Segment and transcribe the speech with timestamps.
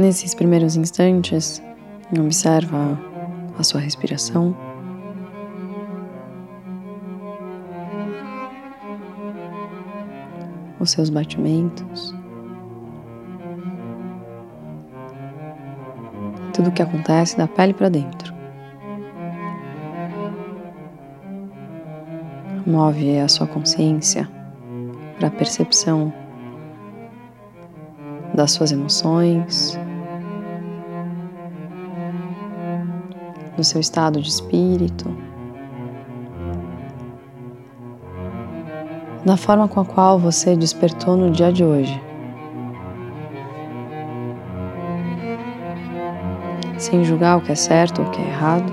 [0.00, 1.62] Nesses primeiros instantes,
[2.18, 2.98] observa
[3.58, 4.56] a sua respiração.
[10.78, 12.14] Os seus batimentos.
[16.54, 18.32] Tudo o que acontece da pele para dentro.
[22.66, 24.26] Move a sua consciência
[25.18, 26.10] para a percepção
[28.34, 29.78] das suas emoções,
[33.60, 35.14] do seu estado de espírito,
[39.22, 42.00] da forma com a qual você despertou no dia de hoje.
[46.78, 48.72] Sem julgar o que é certo ou o que é errado,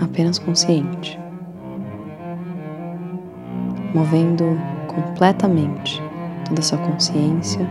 [0.00, 1.18] apenas consciente,
[3.92, 4.44] movendo
[4.86, 6.00] completamente
[6.46, 7.68] toda a sua consciência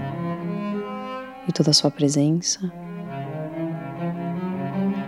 [1.48, 2.81] e toda a sua presença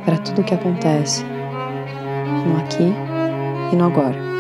[0.04, 2.94] para tudo o que acontece no aqui
[3.72, 4.34] e no agora.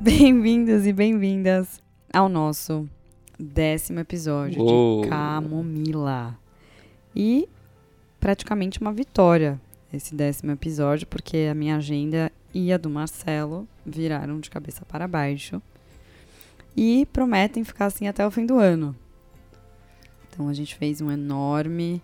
[0.00, 2.88] Bem-vindos e bem-vindas ao nosso
[3.38, 5.02] décimo episódio Uou.
[5.02, 6.38] de Camomila.
[7.14, 7.48] E
[8.20, 9.60] praticamente uma vitória
[9.96, 15.06] esse décimo episódio, porque a minha agenda e a do Marcelo viraram de cabeça para
[15.06, 15.62] baixo
[16.76, 18.94] e prometem ficar assim até o fim do ano.
[20.28, 22.02] Então a gente fez um enorme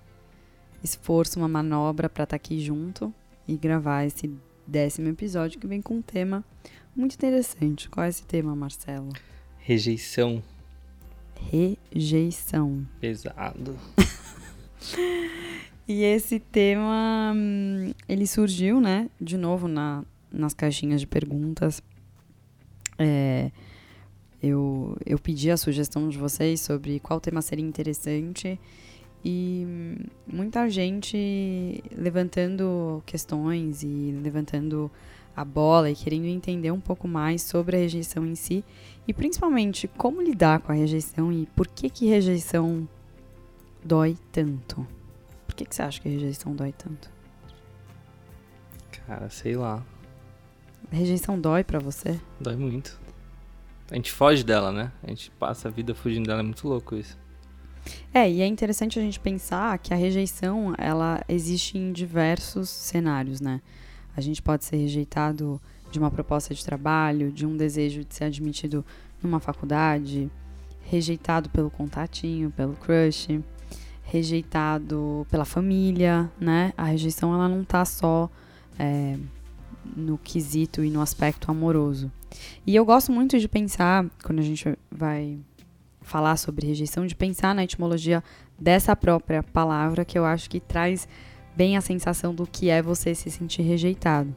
[0.83, 3.13] esforço, uma manobra para estar aqui junto
[3.47, 4.33] e gravar esse
[4.67, 6.45] décimo episódio que vem com um tema
[6.95, 7.89] muito interessante.
[7.89, 9.09] Qual é esse tema, Marcelo?
[9.59, 10.43] Rejeição.
[11.51, 12.87] Rejeição.
[13.01, 13.77] Pesado.
[15.93, 21.83] E esse tema, hum, ele surgiu, né, de novo na, nas caixinhas de perguntas.
[22.97, 23.51] É,
[24.41, 28.57] eu, eu pedi a sugestão de vocês sobre qual tema seria interessante
[29.25, 29.97] e hum,
[30.27, 34.91] muita gente levantando questões e levantando
[35.41, 38.65] a bola e querendo entender um pouco mais sobre a rejeição em si
[39.07, 42.89] e principalmente como lidar com a rejeição e por que que rejeição
[43.85, 44.87] dói tanto.
[45.47, 47.11] Por que, que você acha que a rejeição dói tanto?
[49.07, 49.83] Cara, sei lá.
[50.93, 52.21] A rejeição dói pra você?
[52.41, 53.01] Dói muito.
[53.91, 54.93] A gente foge dela, né?
[55.03, 56.41] A gente passa a vida fugindo dela.
[56.41, 57.19] É muito louco isso.
[58.13, 63.41] É, e é interessante a gente pensar que a rejeição, ela existe em diversos cenários,
[63.41, 63.61] né?
[64.17, 65.61] A gente pode ser rejeitado
[65.91, 68.85] de uma proposta de trabalho, de um desejo de ser admitido
[69.23, 70.31] numa faculdade,
[70.83, 73.41] rejeitado pelo contatinho, pelo crush,
[74.03, 76.73] rejeitado pela família, né?
[76.77, 78.31] A rejeição, ela não tá só
[78.79, 79.17] é,
[79.97, 82.11] no quesito e no aspecto amoroso.
[82.67, 85.39] E eu gosto muito de pensar, quando a gente vai
[86.03, 88.23] falar sobre rejeição, de pensar na etimologia
[88.59, 91.09] dessa própria palavra, que eu acho que traz
[91.61, 94.35] bem a sensação do que é você se sentir rejeitado.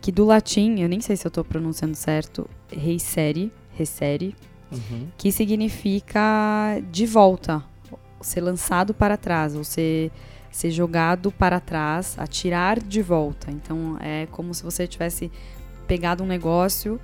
[0.00, 4.34] Que do latim, eu nem sei se eu estou pronunciando certo, reisere, resere,
[4.72, 5.06] Uhum.
[5.18, 7.62] que significa de volta,
[8.22, 10.10] ser lançado para trás, ou ser,
[10.50, 13.50] ser jogado para trás, atirar de volta.
[13.50, 15.30] Então é como se você tivesse
[15.86, 16.98] pegado um negócio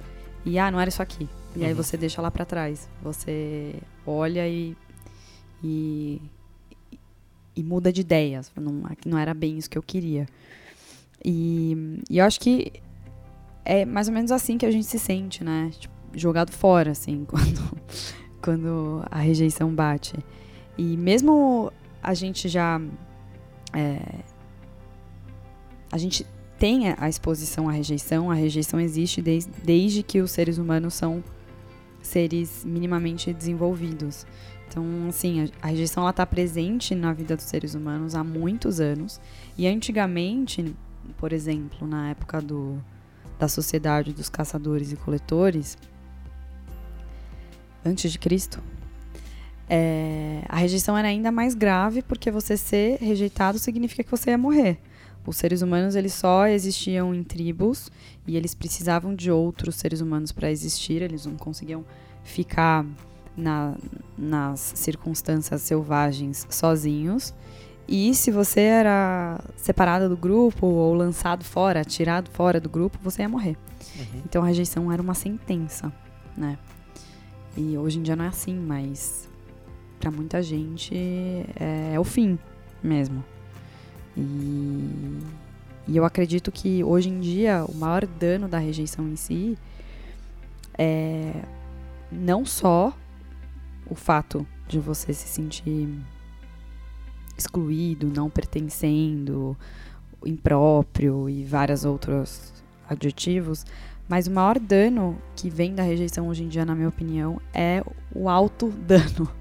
[0.47, 1.28] e ah, não era isso aqui.
[1.55, 1.77] E aí Uhum.
[1.77, 2.89] você deixa lá para trás.
[3.03, 3.75] Você
[4.07, 4.75] olha e,
[5.62, 6.23] e
[7.59, 8.53] e muda de ideias.
[8.55, 10.29] Não, não era bem isso que eu queria.
[11.25, 12.73] E, e eu acho que
[13.65, 15.72] é mais ou menos assim que a gente se sente, né?
[15.77, 17.78] Tipo, jogado fora, assim, quando,
[18.41, 20.15] quando a rejeição bate.
[20.77, 22.81] E mesmo a gente já.
[23.75, 24.21] é,
[25.91, 26.25] a gente
[26.61, 31.25] tem a exposição à rejeição, a rejeição existe desde, desde que os seres humanos são
[32.03, 34.27] seres minimamente desenvolvidos.
[34.68, 39.18] Então, assim, a, rejeição está presente na vida dos seres humanos há muitos anos.
[39.56, 40.76] E antigamente,
[41.16, 42.78] por exemplo, na época do,
[43.38, 45.78] da sociedade dos caçadores e coletores,
[47.84, 48.62] antes de Cristo,
[49.70, 54.38] é, a rejeição era ainda mais grave porque você ser rejeitado significa que você ia
[54.38, 54.78] morrer.
[55.26, 57.91] Os seres humanos eles só existiam em tribos
[58.26, 61.03] e eles precisavam de outros seres humanos para existir.
[61.03, 61.84] Eles não conseguiam
[62.22, 62.86] ficar
[63.39, 63.77] na-
[64.17, 67.33] nas circunstâncias selvagens sozinhos.
[67.87, 73.23] E se você era separada do grupo ou lançado fora, tirado fora do grupo, você
[73.23, 73.57] ia morrer.
[73.97, 74.23] Uhum.
[74.27, 75.91] Então a rejeição era uma sentença,
[76.37, 76.59] né?
[77.57, 79.27] E hoje em dia não é assim, mas
[79.99, 82.39] para muita gente é, é, o fim
[82.83, 83.25] mesmo.
[84.17, 85.19] E,
[85.87, 89.57] e eu acredito que hoje em dia o maior dano da rejeição em si
[90.77, 91.33] é
[92.13, 92.93] não só
[93.91, 95.89] o fato de você se sentir
[97.37, 99.57] excluído, não pertencendo,
[100.25, 102.53] impróprio e vários outros
[102.89, 103.65] adjetivos,
[104.09, 107.83] mas o maior dano que vem da rejeição hoje em dia, na minha opinião, é
[108.15, 109.29] o alto dano.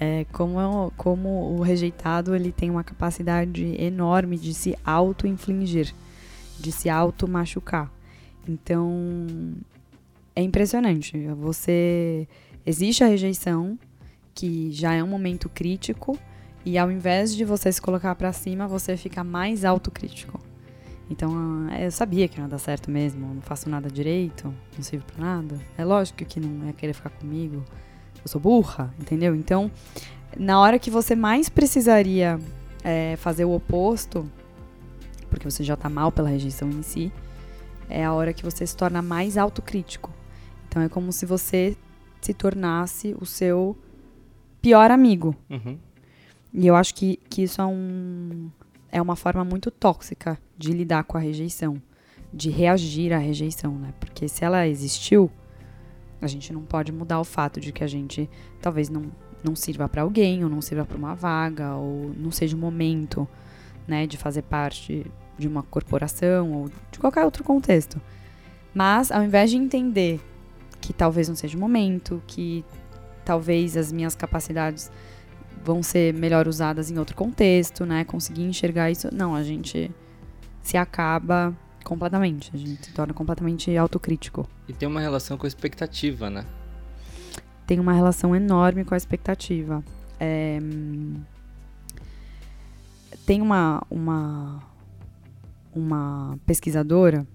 [0.00, 5.94] É como, como o rejeitado ele tem uma capacidade enorme de se auto-infligir,
[6.58, 7.88] de se auto-machucar.
[8.46, 9.54] Então,
[10.34, 11.28] é impressionante.
[11.36, 12.26] Você
[12.66, 13.78] existe a rejeição,
[14.34, 16.18] que já é um momento crítico,
[16.64, 20.40] e ao invés de você se colocar para cima, você fica mais autocrítico.
[21.10, 25.04] Então, eu sabia que não ia dar certo mesmo, não faço nada direito, não sirvo
[25.04, 25.60] pra nada.
[25.76, 27.62] É lógico que não é querer ficar comigo,
[28.24, 29.34] eu sou burra, entendeu?
[29.34, 29.70] Então,
[30.38, 32.40] na hora que você mais precisaria
[32.82, 34.28] é, fazer o oposto,
[35.28, 37.12] porque você já tá mal pela rejeição em si,
[37.88, 40.10] é a hora que você se torna mais autocrítico.
[40.66, 41.76] Então, é como se você
[42.24, 43.76] se tornasse o seu
[44.62, 45.36] pior amigo.
[45.50, 45.78] Uhum.
[46.54, 48.50] E eu acho que, que isso é, um,
[48.90, 51.82] é uma forma muito tóxica de lidar com a rejeição,
[52.32, 53.92] de reagir à rejeição, né?
[54.00, 55.30] Porque se ela existiu,
[56.22, 59.02] a gente não pode mudar o fato de que a gente talvez não,
[59.42, 63.28] não sirva para alguém, ou não sirva para uma vaga, ou não seja o momento,
[63.86, 65.04] né, de fazer parte
[65.36, 68.00] de uma corporação ou de qualquer outro contexto.
[68.72, 70.20] Mas ao invés de entender
[70.84, 72.62] que talvez não seja o momento, que
[73.24, 74.92] talvez as minhas capacidades
[75.64, 78.04] vão ser melhor usadas em outro contexto, né?
[78.04, 79.08] Conseguir enxergar isso.
[79.10, 79.90] Não, a gente
[80.62, 82.50] se acaba completamente.
[82.52, 84.46] A gente se torna completamente autocrítico.
[84.68, 86.44] E tem uma relação com a expectativa, né?
[87.66, 89.82] Tem uma relação enorme com a expectativa.
[90.20, 90.58] É...
[93.24, 94.62] Tem uma, uma,
[95.74, 97.26] uma pesquisadora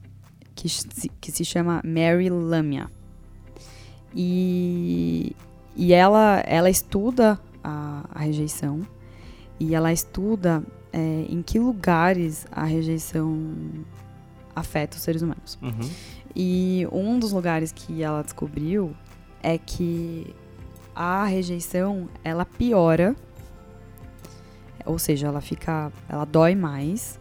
[0.53, 2.91] que se, que se chama Mary Lamia.
[4.15, 5.35] E,
[5.75, 8.81] e ela, ela estuda a, a rejeição
[9.59, 13.53] e ela estuda é, em que lugares a rejeição
[14.55, 15.57] afeta os seres humanos.
[15.61, 15.89] Uhum.
[16.35, 18.95] E um dos lugares que ela descobriu
[19.41, 20.33] é que
[20.95, 23.15] a rejeição ela piora,
[24.85, 27.19] ou seja, ela fica, ela dói mais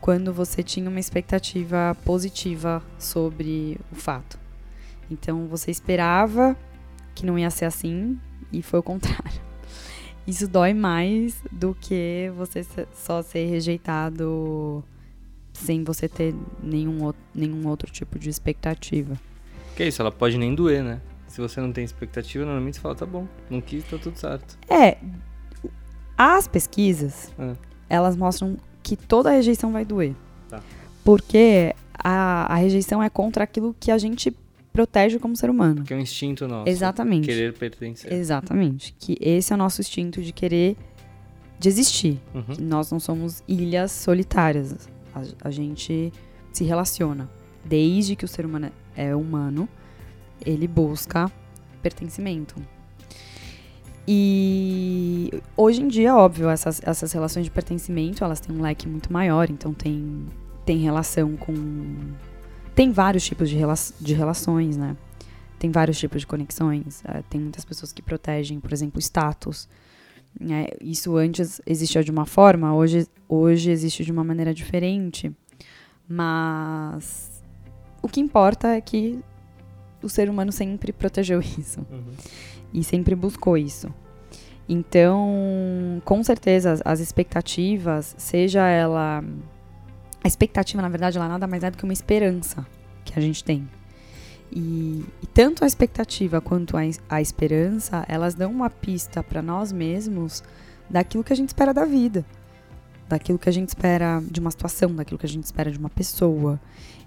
[0.00, 4.38] quando você tinha uma expectativa positiva sobre o fato.
[5.10, 6.56] Então você esperava
[7.14, 8.18] que não ia ser assim
[8.52, 9.40] e foi o contrário.
[10.26, 12.64] Isso dói mais do que você
[12.94, 14.84] só ser rejeitado
[15.54, 19.18] sem você ter nenhum, nenhum outro tipo de expectativa.
[19.74, 21.00] Que isso, ela pode nem doer, né?
[21.26, 24.58] Se você não tem expectativa, normalmente você fala, tá bom, não quis, tá tudo certo.
[24.68, 24.98] É,
[26.16, 27.54] as pesquisas, É.
[27.88, 30.14] elas mostram que toda rejeição vai doer.
[30.48, 30.60] Tá.
[31.04, 34.36] Porque a, a rejeição é contra aquilo que a gente
[34.78, 35.82] protege como ser humano.
[35.82, 36.68] Que é um instinto nosso.
[36.68, 37.26] Exatamente.
[37.26, 38.12] Querer pertencer.
[38.12, 38.94] Exatamente.
[38.96, 40.76] Que esse é o nosso instinto de querer
[41.58, 42.20] de existir.
[42.32, 42.54] Uhum.
[42.54, 44.88] Que nós não somos ilhas solitárias.
[45.12, 46.12] A, a gente
[46.52, 47.28] se relaciona.
[47.64, 49.68] Desde que o ser humano é humano,
[50.46, 51.28] ele busca
[51.82, 52.54] pertencimento.
[54.06, 59.12] E hoje em dia, óbvio, essas, essas relações de pertencimento, elas têm um leque muito
[59.12, 60.24] maior, então tem,
[60.64, 61.52] tem relação com...
[62.78, 64.96] Tem vários tipos de, rela de relações, né?
[65.58, 67.02] Tem vários tipos de conexões.
[67.04, 69.68] eh, tem muitas pessoas que protegem, por exemplo, status.
[70.38, 70.68] né?
[70.80, 75.32] isso antes existia de uma forma, hoje, hoje existe de uma maneira diferente.
[76.08, 77.42] Mas
[78.00, 79.18] o que importa é que
[80.00, 82.12] o ser humano sempre protegeu isso Uhum.
[82.72, 83.92] e sempre buscou isso.
[84.68, 89.24] Então, com certeza, as expectativas, seja ela.
[90.22, 92.66] A expectativa, na verdade, ela nada mais é do que uma esperança
[93.04, 93.68] que a gente tem.
[94.50, 99.70] E, e tanto a expectativa quanto a, a esperança, elas dão uma pista para nós
[99.72, 100.42] mesmos
[100.88, 102.24] daquilo que a gente espera da vida,
[103.08, 105.90] daquilo que a gente espera de uma situação, daquilo que a gente espera de uma
[105.90, 106.58] pessoa.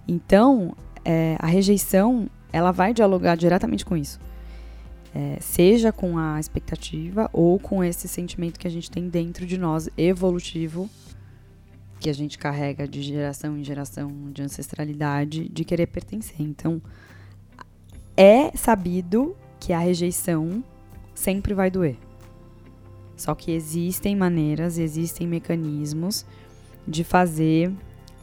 [0.07, 4.19] Então, é, a rejeição, ela vai dialogar diretamente com isso.
[5.13, 9.57] É, seja com a expectativa ou com esse sentimento que a gente tem dentro de
[9.57, 10.89] nós, evolutivo,
[12.01, 16.41] que a gente carrega de geração em geração, de ancestralidade, de querer pertencer.
[16.41, 16.81] Então,
[18.17, 20.63] é sabido que a rejeição
[21.13, 21.95] sempre vai doer.
[23.15, 26.25] Só que existem maneiras, existem mecanismos
[26.87, 27.71] de fazer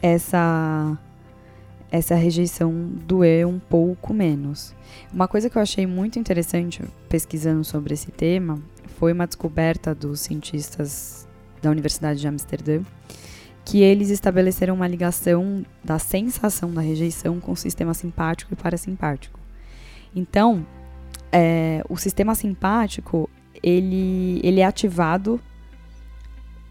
[0.02, 0.98] essa
[1.90, 4.74] essa rejeição doer um pouco menos.
[5.10, 8.60] Uma coisa que eu achei muito interessante pesquisando sobre esse tema
[8.98, 11.26] foi uma descoberta dos cientistas
[11.62, 12.82] da Universidade de Amsterdã,
[13.68, 19.38] que eles estabeleceram uma ligação da sensação da rejeição com o sistema simpático e parasimpático.
[20.16, 20.66] Então,
[21.30, 23.28] é, o sistema simpático
[23.62, 25.38] ele, ele é ativado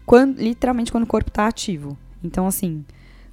[0.04, 1.96] quando, literalmente quando o corpo está ativo.
[2.20, 2.84] Então, assim,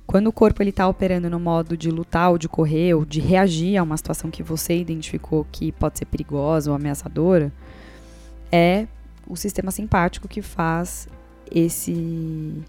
[0.06, 3.20] quando o corpo ele está operando no modo de lutar ou de correr ou de
[3.20, 7.52] reagir a uma situação que você identificou que pode ser perigosa ou ameaçadora,
[8.52, 8.86] é
[9.28, 11.08] o sistema simpático que faz
[11.50, 12.64] esse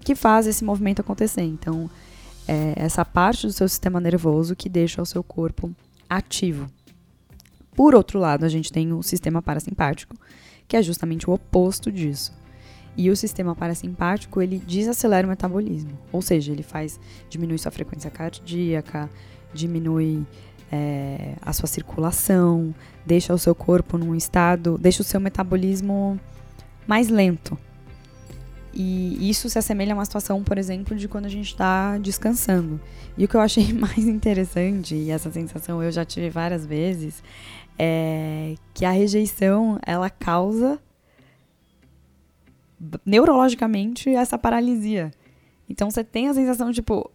[0.00, 1.42] que faz esse movimento acontecer.
[1.42, 1.90] Então,
[2.48, 5.70] é essa parte do seu sistema nervoso que deixa o seu corpo
[6.08, 6.66] ativo.
[7.74, 10.16] Por outro lado, a gente tem o sistema parasimpático,
[10.66, 12.32] que é justamente o oposto disso.
[12.96, 15.96] E o sistema parasimpático, ele desacelera o metabolismo.
[16.12, 19.08] Ou seja, ele faz, diminui sua frequência cardíaca,
[19.54, 20.26] diminui
[20.70, 22.74] é, a sua circulação,
[23.06, 26.18] deixa o seu corpo num estado, deixa o seu metabolismo
[26.86, 27.56] mais lento.
[28.72, 32.80] E isso se assemelha a uma situação, por exemplo, de quando a gente está descansando.
[33.18, 37.22] E o que eu achei mais interessante, e essa sensação eu já tive várias vezes,
[37.78, 40.78] é que a rejeição ela causa
[43.04, 45.10] neurologicamente essa paralisia.
[45.68, 47.10] Então você tem a sensação, tipo,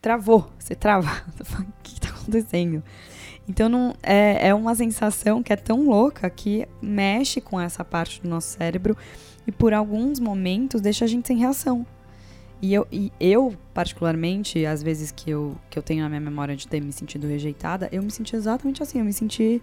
[0.00, 1.10] travou, você trava.
[1.40, 2.82] o que está acontecendo?
[3.48, 8.20] Então não, é, é uma sensação que é tão louca que mexe com essa parte
[8.20, 8.96] do nosso cérebro
[9.46, 11.86] e por alguns momentos deixa a gente sem reação.
[12.60, 16.56] E eu, e eu, particularmente, às vezes que eu, que eu tenho na minha memória
[16.56, 18.98] de ter me sentido rejeitada, eu me senti exatamente assim.
[18.98, 19.62] Eu me senti.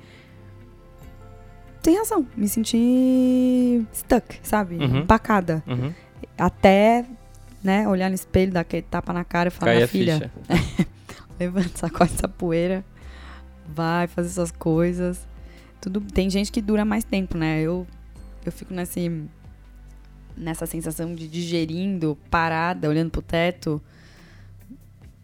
[1.82, 2.26] Sem razão.
[2.38, 4.76] Me senti stuck, sabe?
[4.76, 5.00] Uhum.
[5.00, 5.64] Empacada.
[5.68, 5.92] Uhum.
[6.38, 7.06] Até,
[7.64, 10.32] né, olhar no espelho, dar aquele tapa na cara e falar, minha a filha,
[11.40, 12.86] levanta, sacode essa poeira,
[13.68, 15.28] vai fazer suas coisas.
[15.82, 17.60] Tudo, tem gente que dura mais tempo, né?
[17.62, 17.86] Eu,
[18.46, 19.28] eu fico nesse
[20.36, 23.82] nessa sensação de digerindo, parada, olhando pro teto,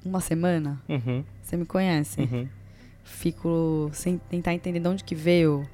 [0.04, 0.82] uma semana.
[0.88, 1.24] Uhum.
[1.42, 2.22] Você me conhece?
[2.22, 2.48] Uhum.
[3.04, 5.68] Fico sem tentar entender de onde que veio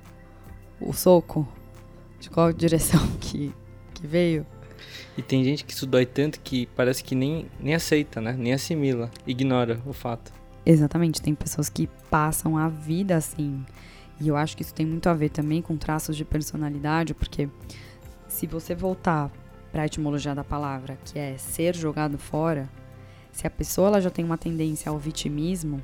[0.79, 1.47] o soco,
[2.19, 3.53] de qual direção que,
[3.93, 4.45] que veio.
[5.17, 8.33] E tem gente que isso dói tanto que parece que nem, nem aceita, né?
[8.37, 10.31] Nem assimila, ignora o fato.
[10.65, 13.63] Exatamente, tem pessoas que passam a vida assim.
[14.19, 17.49] E eu acho que isso tem muito a ver também com traços de personalidade, porque
[18.35, 19.31] se você voltar
[19.71, 22.69] para a etimologia da palavra, que é ser jogado fora,
[23.31, 25.81] se a pessoa ela já tem uma tendência ao vitimismo,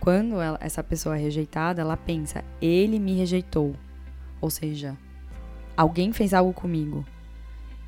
[0.00, 3.76] quando ela- essa pessoa é rejeitada, ela pensa, ele me rejeitou.
[4.40, 4.96] Ou seja,
[5.76, 7.04] alguém fez algo comigo.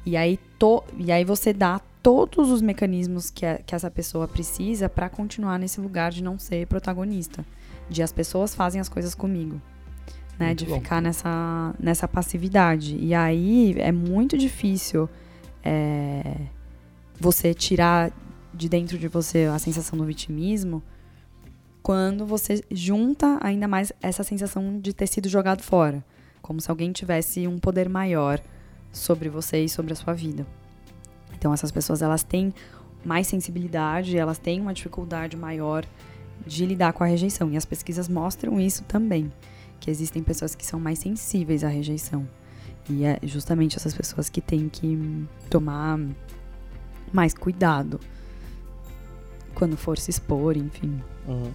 [0.04, 4.28] E aí, to, e aí você dá todos os mecanismos que, a- que essa pessoa
[4.28, 7.42] precisa para continuar nesse lugar de não ser protagonista.
[7.88, 9.61] De as pessoas fazem as coisas comigo.
[10.38, 10.80] Né, Muito de bom.
[10.80, 12.96] ficar nessa, nessa passividade.
[12.96, 15.08] E aí é muito difícil
[15.62, 16.36] é,
[17.18, 18.10] você tirar
[18.52, 20.82] de dentro de você a sensação do vitimismo
[21.82, 26.04] quando você junta ainda mais essa sensação de ter sido jogado fora.
[26.40, 28.40] Como se alguém tivesse um poder maior
[28.90, 30.46] sobre você e sobre a sua vida.
[31.36, 32.54] Então essas pessoas elas têm
[33.04, 35.84] mais sensibilidade, elas têm uma dificuldade maior
[36.46, 37.50] de lidar com a rejeição.
[37.52, 39.30] E as pesquisas mostram isso também,
[39.81, 42.28] que existem pessoas que são mais sensíveis à rejeição.
[42.88, 45.99] E é justamente essas pessoas que têm que tomar
[47.12, 47.99] mais cuidado
[49.54, 51.00] quando for se expor, enfim.
[51.26, 51.52] Uhum.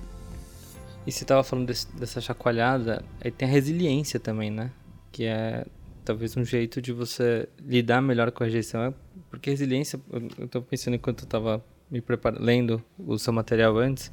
[1.06, 4.72] E você tava falando desse- dessa chacoalhada, aí tem a resiliência também, né?
[5.12, 5.66] Que é
[6.06, 8.82] talvez um jeito de você lidar melhor com a rejeição.
[8.82, 8.94] É
[9.30, 10.00] Porque resiliência,
[10.40, 14.12] eu, tô pensando enquanto eu tava me preparando, lendo o seu material antes,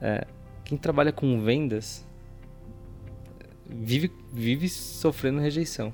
[0.00, 0.26] é,
[0.64, 2.04] quem trabalha com vendas
[3.72, 5.92] vive, vive sofrendo rejeição.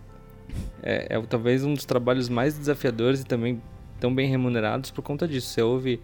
[0.82, 3.60] É, é talvez um dos trabalhos mais desafiadores e também
[4.00, 5.48] tão bem remunerados por conta disso.
[5.48, 6.00] Você ouve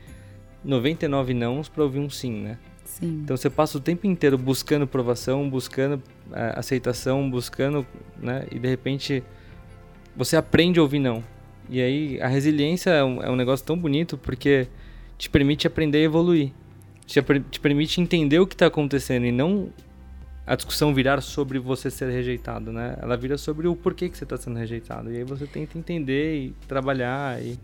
[0.65, 2.59] 99 nãos para ouvir um sim, né?
[2.85, 3.21] Sim.
[3.25, 6.03] Então você passa o tempo inteiro buscando aprovação, buscando
[6.33, 7.87] eh, aceitação, buscando,
[8.19, 8.47] né?
[8.51, 9.23] E de repente
[10.17, 11.23] você aprende a ouvir não.
[11.69, 14.69] E aí a resiliência é um, é um negócio tão bonito porque
[15.17, 16.53] te permite aprender a evoluir.
[17.07, 19.71] Te, te permite entender o que está acontecendo e não
[20.47, 22.97] a discussão virar sobre você ser rejeitado, né?
[23.01, 25.11] Ela vira sobre o porquê que você está sendo rejeitado.
[25.11, 27.59] E aí você tenta entender e trabalhar e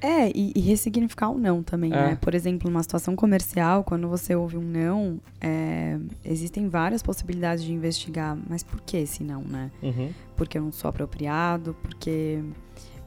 [0.00, 1.96] É, e, e ressignificar o não também, É.
[1.96, 2.18] né?
[2.20, 7.72] Por exemplo, numa situação comercial, quando você ouve um não, é, existem várias possibilidades de
[7.72, 8.36] investigar.
[8.48, 9.70] Mas por que esse não, né?
[9.82, 10.10] Uhum.
[10.36, 12.40] Porque eu não sou apropriado, porque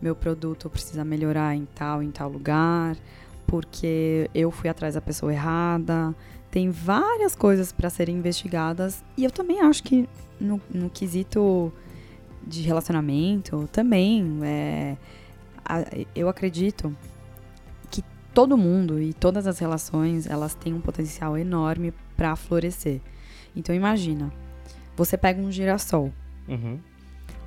[0.02, 2.98] meu produto precisa melhorar em tal, em tal lugar,
[3.48, 6.14] porque eu fui atrás da pessoa errada.
[6.52, 9.04] Tem várias coisas para serem investigadas.
[9.18, 10.08] E eu também acho que
[10.40, 11.72] no, no quesito
[12.46, 14.98] de relacionamento, também, é,
[15.64, 16.94] a- eu acredito
[17.90, 18.04] que
[18.34, 23.00] todo mundo e todas as relações, elas têm um potencial enorme para florescer.
[23.56, 24.32] Então imagina,
[24.98, 26.12] você pega um girassol.
[26.48, 26.80] Uhum.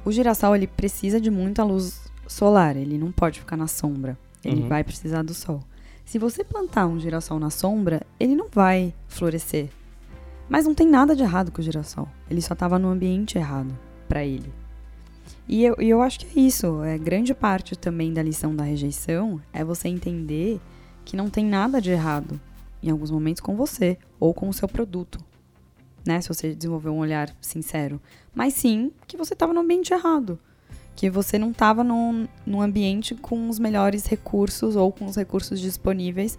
[0.04, 4.16] O girassol ele precisa de muita luz solar, ele não pode ficar na sombra.
[4.44, 4.68] Ele Uhum.
[4.68, 5.60] vai precisar do sol.
[6.04, 9.70] Se você plantar um girassol na sombra, ele não vai florescer.
[10.48, 12.08] Mas não tem nada de errado com o girassol.
[12.30, 14.52] Ele só estava no ambiente errado para ele.
[15.48, 16.82] E eu, eu acho que é isso.
[16.82, 20.60] É grande parte também da lição da rejeição é você entender
[21.04, 22.40] que não tem nada de errado
[22.82, 25.18] em alguns momentos com você ou com o seu produto.
[26.06, 26.20] Né?
[26.20, 28.00] Se você desenvolver um olhar sincero.
[28.34, 30.38] Mas sim que você estava no ambiente errado.
[30.96, 35.60] Que você não estava num, num ambiente com os melhores recursos ou com os recursos
[35.60, 36.38] disponíveis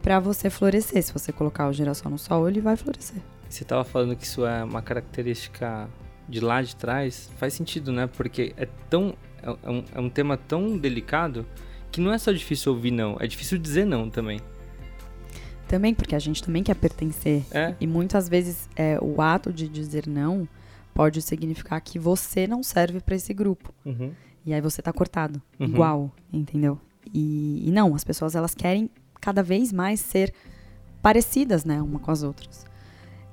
[0.00, 1.02] para você florescer.
[1.02, 3.20] Se você colocar o girassol no sol, ele vai florescer.
[3.48, 5.88] Você tava falando que isso é uma característica
[6.28, 7.30] de lá de trás.
[7.36, 8.06] Faz sentido, né?
[8.06, 9.14] Porque é tão.
[9.42, 11.44] É é um, é um tema tão delicado
[11.90, 14.40] que não é só difícil ouvir não, é difícil dizer não também.
[15.68, 17.44] Também porque a gente também quer pertencer.
[17.50, 17.74] É.
[17.80, 20.48] E muitas vezes é, o ato de dizer não
[20.94, 23.72] pode significar que você não serve para esse grupo.
[23.84, 24.12] Uhum.
[24.44, 25.40] E aí você tá cortado.
[25.58, 25.66] Uhum.
[25.66, 26.78] Igual, entendeu?
[27.12, 30.32] E, e não, as pessoas elas querem cada vez mais ser
[31.00, 32.64] parecidas, né, uma com as outras.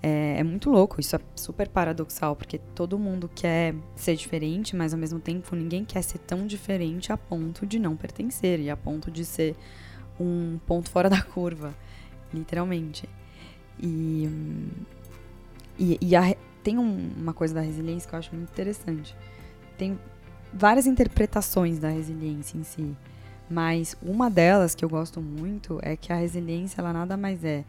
[0.02, 4.94] É, é muito louco, isso é super paradoxal, porque todo mundo quer ser diferente, mas
[4.94, 8.78] ao mesmo tempo ninguém quer ser tão diferente a ponto de não pertencer e a
[8.78, 9.56] ponto de ser
[10.20, 11.76] um ponto fora da curva,
[12.34, 13.10] literalmente.
[13.82, 14.30] E,
[15.78, 16.36] e, e a
[16.70, 19.18] tem um- uma coisa da resiliência que eu acho muito interessante.
[19.76, 19.98] Tem
[20.54, 22.96] várias interpretações da resiliência em si.
[23.50, 27.66] Mas uma delas que eu gosto muito é que a resiliência ela nada mais é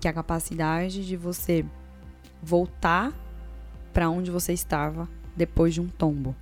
[0.00, 1.66] que a capacidade de você
[2.42, 3.12] voltar
[3.92, 6.34] para onde você estava depois de um tombo.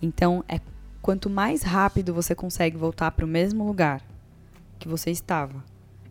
[0.00, 0.58] Então, é
[1.02, 4.00] quanto mais rápido você consegue voltar para o mesmo lugar
[4.78, 5.62] que você estava,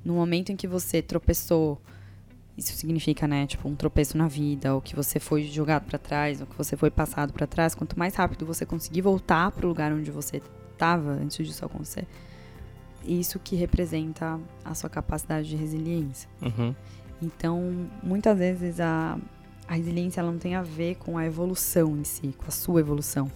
[0.06, 1.82] no momento em que você tropeçou,
[2.60, 6.41] isso significa, né, tipo, um tropeço na vida, ou que você foi jogado para trás,
[6.41, 9.69] ou que você foi passado para trás, quanto mais rápido você conseguir voltar para o
[9.69, 10.41] lugar onde você
[10.74, 12.06] estava antes disso acontecer,
[13.04, 16.30] isso que representa a sua capacidade de resiliência.
[16.41, 16.76] Uhum.
[17.22, 19.17] Então, muitas vezes a,
[19.67, 22.80] a resiliência ela não tem a ver com a evolução em si, com a sua
[22.82, 23.32] evolução,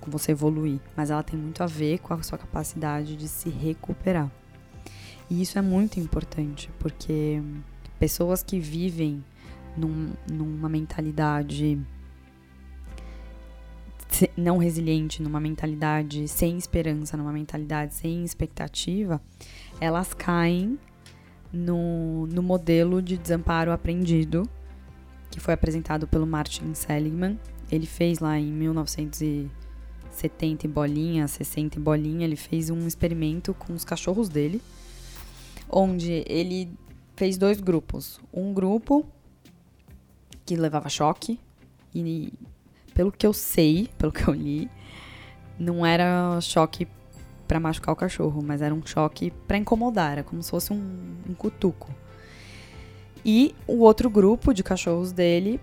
[0.00, 3.50] com você evoluir, mas ela tem muito a ver com a sua capacidade de se
[3.50, 4.30] recuperar.
[5.30, 7.42] E isso é muito importante, porque
[7.98, 9.22] pessoas que vivem
[9.76, 11.78] num- numa mentalidade
[14.36, 19.20] não resiliente, numa mentalidade sem esperança, numa mentalidade sem expectativa,
[19.80, 20.78] elas caem
[21.52, 24.48] no, no modelo de desamparo aprendido
[25.30, 27.38] que foi apresentado pelo Martin Seligman.
[27.70, 33.74] Ele fez lá em 1970 e bolinha, 60 e bolinha, ele fez um experimento com
[33.74, 34.62] os cachorros dele,
[35.70, 36.70] onde ele
[37.18, 38.20] fez dois grupos.
[38.32, 39.04] Um grupo
[40.46, 41.38] que levava choque
[41.92, 42.32] e
[42.94, 44.70] pelo que eu sei, pelo que eu li,
[45.58, 46.86] não era choque
[47.48, 51.16] pra machucar o cachorro, mas era um choque pra incomodar, era como se fosse um,
[51.28, 51.92] um cutuco.
[53.24, 55.60] E o outro grupo de cachorros dele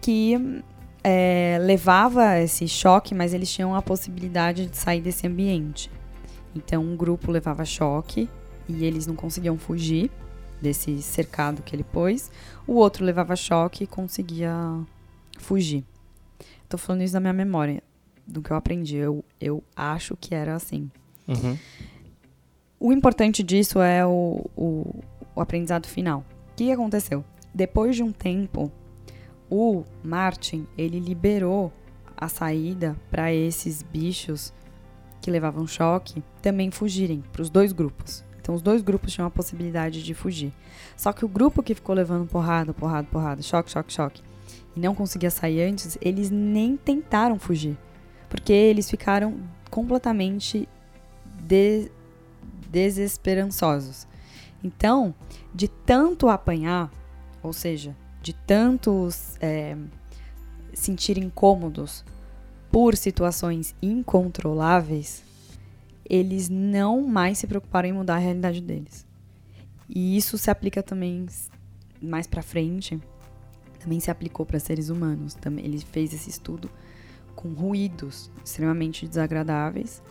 [0.00, 0.62] que
[1.02, 5.90] é, levava esse choque, mas eles tinham a possibilidade de sair desse ambiente.
[6.54, 8.28] Então, um grupo levava choque
[8.68, 10.10] e eles não conseguiam fugir
[10.64, 12.30] desse cercado que ele pôs.
[12.66, 14.52] O outro levava choque e conseguia
[15.38, 15.84] fugir.
[16.68, 17.82] Tô falando isso da minha memória,
[18.26, 18.96] do que eu aprendi.
[18.96, 20.90] Eu, eu acho que era assim.
[21.28, 21.58] Uhum.
[22.80, 25.02] O importante disso é o, o,
[25.36, 26.24] o aprendizado final.
[26.52, 27.22] O que aconteceu?
[27.52, 28.72] Depois de um tempo,
[29.50, 31.70] o Martin ele liberou
[32.16, 34.52] a saída para esses bichos
[35.20, 38.23] que levavam choque também fugirem para os dois grupos.
[38.44, 40.52] Então os dois grupos tinham a possibilidade de fugir.
[40.98, 44.22] Só que o grupo que ficou levando porrada, porrada, porrada, choque, choque, choque,
[44.76, 47.74] e não conseguia sair antes, eles nem tentaram fugir,
[48.28, 49.38] porque eles ficaram
[49.70, 50.68] completamente
[51.40, 51.90] de-
[52.68, 54.06] desesperançosos.
[54.62, 55.14] Então,
[55.54, 56.90] de tanto apanhar,
[57.42, 59.74] ou seja, de tantos é,
[60.74, 62.04] sentir incômodos
[62.70, 65.23] por situações incontroláveis,
[66.08, 69.06] eles não mais se preocuparam em mudar a realidade deles.
[69.88, 71.26] E isso se aplica também
[72.00, 73.00] mais para frente,
[73.78, 75.36] também se aplicou para seres humanos.
[75.58, 76.70] Ele fez esse estudo
[77.34, 80.02] com ruídos extremamente desagradáveis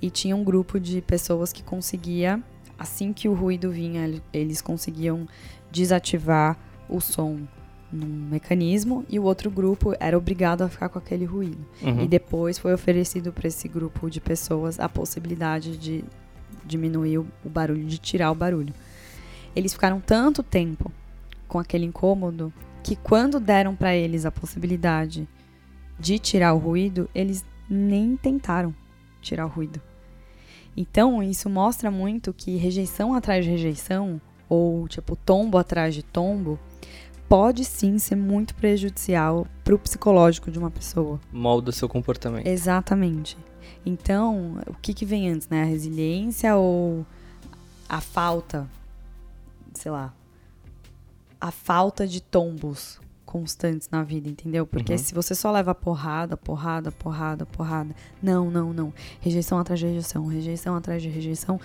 [0.00, 2.42] e tinha um grupo de pessoas que conseguia,
[2.78, 5.28] assim que o ruído vinha, eles conseguiam
[5.70, 7.46] desativar o som
[7.92, 11.64] num mecanismo e o outro grupo era obrigado a ficar com aquele ruído.
[11.82, 12.04] Uhum.
[12.04, 16.04] E depois foi oferecido para esse grupo de pessoas a possibilidade de
[16.64, 18.72] diminuir o, o barulho, de tirar o barulho.
[19.54, 20.92] Eles ficaram tanto tempo
[21.48, 25.28] com aquele incômodo que quando deram para eles a possibilidade
[25.98, 28.74] de tirar o ruído, eles nem tentaram
[29.20, 29.80] tirar o ruído.
[30.76, 36.58] Então, isso mostra muito que rejeição atrás de rejeição, ou tipo tombo atrás de tombo,
[37.30, 41.20] pode sim ser muito prejudicial para o psicológico de uma pessoa.
[41.32, 42.44] Molda seu comportamento.
[42.44, 43.38] Exatamente.
[43.86, 45.62] Então, o que, que vem antes, né?
[45.62, 47.06] A resiliência ou
[47.88, 48.68] a falta,
[49.72, 50.12] sei lá,
[51.40, 54.66] a falta de tombos constantes na vida, entendeu?
[54.66, 54.98] Porque uhum.
[54.98, 60.26] se você só leva porrada, porrada, porrada, porrada, não, não, não, rejeição atrás de rejeição,
[60.26, 61.60] rejeição atrás de rejeição,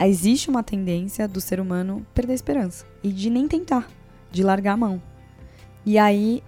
[0.00, 3.88] existe uma tendência do ser humano perder a esperança e de nem tentar
[4.30, 5.02] de largar a mão.
[5.84, 6.42] E aí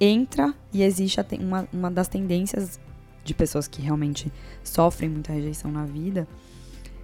[0.00, 2.78] entra e existe uma, uma das tendências
[3.24, 6.28] de pessoas que realmente sofrem muita rejeição na vida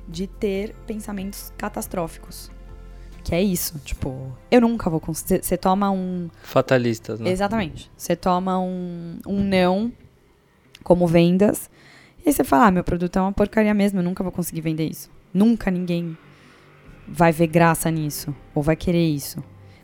[0.08, 2.50] de ter pensamentos catastróficos.
[3.24, 5.44] Que é isso, tipo, eu nunca vou conseguir.
[5.44, 6.28] Você toma um.
[6.42, 7.30] Fatalistas, né?
[7.30, 7.90] Exatamente.
[7.96, 9.92] Você toma um, um não
[10.82, 11.70] como vendas.
[12.24, 14.88] E você fala, ah, meu produto é uma porcaria mesmo, eu nunca vou conseguir vender
[14.88, 15.10] isso.
[15.32, 16.16] Nunca ninguém
[17.06, 18.34] vai ver graça nisso.
[18.54, 19.42] Ou vai querer isso.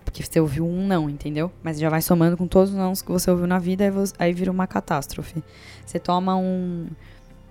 [0.09, 1.53] Porque você ouviu um não, entendeu?
[1.63, 4.15] Mas já vai somando com todos os nãos que você ouviu na vida, aí, você,
[4.19, 5.45] aí vira uma catástrofe.
[5.85, 6.89] Você toma um,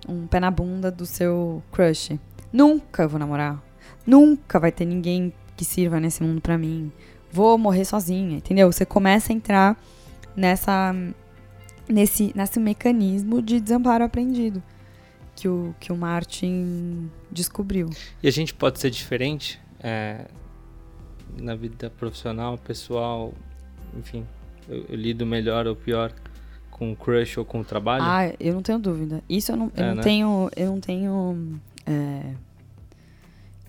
[0.08, 2.18] um pé na bunda do seu crush.
[2.52, 3.62] Nunca vou namorar.
[4.04, 6.90] Nunca vai ter ninguém que sirva nesse mundo pra mim.
[7.30, 8.72] Vou morrer sozinha, entendeu?
[8.72, 9.80] Você começa a entrar
[10.34, 10.92] nessa
[11.88, 14.60] nesse, nesse mecanismo de desamparo aprendido
[15.36, 17.88] que o, que o Martin descobriu.
[18.20, 19.60] E a gente pode ser diferente?
[19.78, 20.26] É,
[21.36, 23.32] na vida profissional, pessoal,
[23.96, 24.24] enfim,
[24.68, 26.12] eu, eu, lido melhor ou pior
[26.70, 28.04] com o crush ou com o trabalho?
[28.04, 29.22] Ah, eu não tenho dúvida.
[29.28, 30.02] Isso eu não, eu é, não né?
[30.02, 32.34] tenho, eu não tenho, é,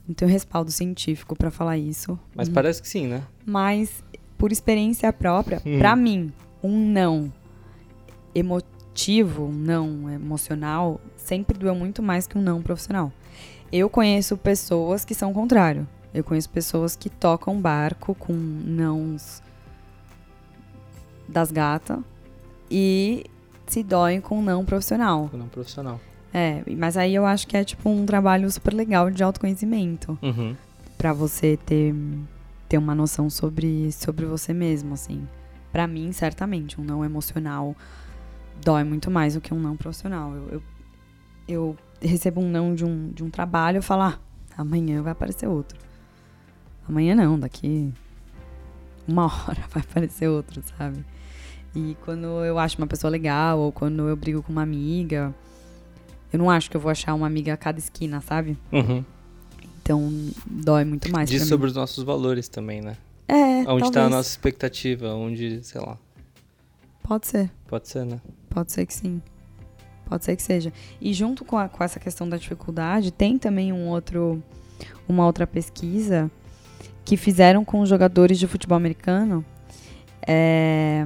[0.08, 2.18] não tenho respaldo científico para falar isso.
[2.36, 2.54] Mas hum.
[2.54, 3.24] parece que sim, né?
[3.46, 4.04] Mas
[4.38, 5.80] por experiência própria, hum.
[5.80, 6.32] para mim,
[6.64, 7.32] um não
[8.34, 13.12] emotivo, um não emocional, sempre doeu muito mais que um não profissional.
[13.72, 15.88] Eu conheço pessoas que são o contrário.
[16.14, 19.42] Eu conheço pessoas que tocam barco com nãos
[21.28, 22.00] das gatas
[22.70, 23.26] e
[23.68, 25.30] se doem com não profissional.
[25.30, 26.00] Com não profissional.
[26.34, 30.18] É, mas aí eu acho que é tipo um trabalho super legal de autoconhecimento.
[30.22, 30.56] Uhum.
[30.98, 31.96] para você ter,
[32.68, 35.26] ter uma noção sobre, sobre você mesmo, assim.
[35.72, 37.76] para mim, certamente, um não emocional
[38.64, 40.34] dói muito mais do que um não profissional.
[40.34, 40.64] Eu, eu,
[41.48, 44.20] eu recebo um não de um, de um trabalho, eu falo, ah,
[44.58, 45.80] amanhã vai aparecer outro.
[46.90, 47.94] Amanhã não, daqui
[49.08, 51.06] uma hora vai aparecer outro, sabe?
[51.76, 55.34] E quando eu acho uma pessoa legal, ou quando eu brigo com uma amiga,
[56.34, 58.58] eu não acho que eu vou achar uma amiga a cada esquina, sabe?
[58.72, 59.06] Uhum.
[59.82, 60.12] Então
[60.48, 61.30] dói muito mais.
[61.30, 61.72] Diz sobre mim.
[61.72, 62.98] os nossos valores também, né?
[63.28, 63.70] É.
[63.70, 65.96] Onde está a nossa expectativa, onde, sei lá.
[67.04, 67.52] Pode ser.
[67.68, 68.20] Pode ser, né?
[68.50, 69.22] Pode ser que sim.
[70.08, 70.74] Pode ser que seja.
[71.00, 74.42] E junto com, a, com essa questão da dificuldade, tem também um outro,
[75.08, 76.32] uma outra pesquisa
[77.10, 79.44] que fizeram com os jogadores de futebol americano.
[80.28, 81.04] É,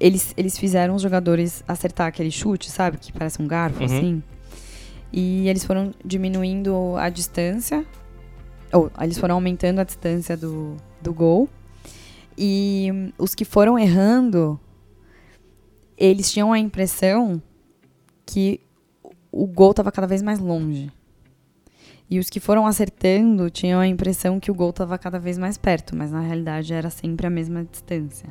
[0.00, 2.98] eles, eles fizeram os jogadores acertar aquele chute, sabe?
[2.98, 3.84] Que parece um garfo, uhum.
[3.84, 4.22] assim.
[5.12, 7.86] E eles foram diminuindo a distância.
[8.72, 11.48] Ou eles foram aumentando a distância do, do gol.
[12.36, 14.58] E os que foram errando,
[15.96, 17.40] eles tinham a impressão
[18.26, 18.60] que
[19.30, 20.90] o gol estava cada vez mais longe.
[22.08, 25.58] E os que foram acertando tinham a impressão que o gol estava cada vez mais
[25.58, 28.28] perto, mas na realidade era sempre a mesma distância.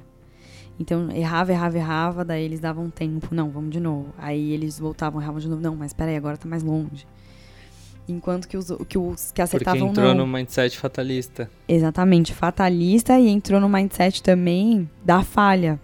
[0.79, 4.13] Então errava, errava, errava, daí eles davam tempo, não, vamos de novo.
[4.17, 7.05] Aí eles voltavam, erravam de novo, não, mas peraí, agora tá mais longe.
[8.07, 10.25] Enquanto que os que, os que acertavam Porque entrou não.
[10.25, 11.49] no mindset fatalista.
[11.67, 15.79] Exatamente, fatalista e entrou no mindset também da falha.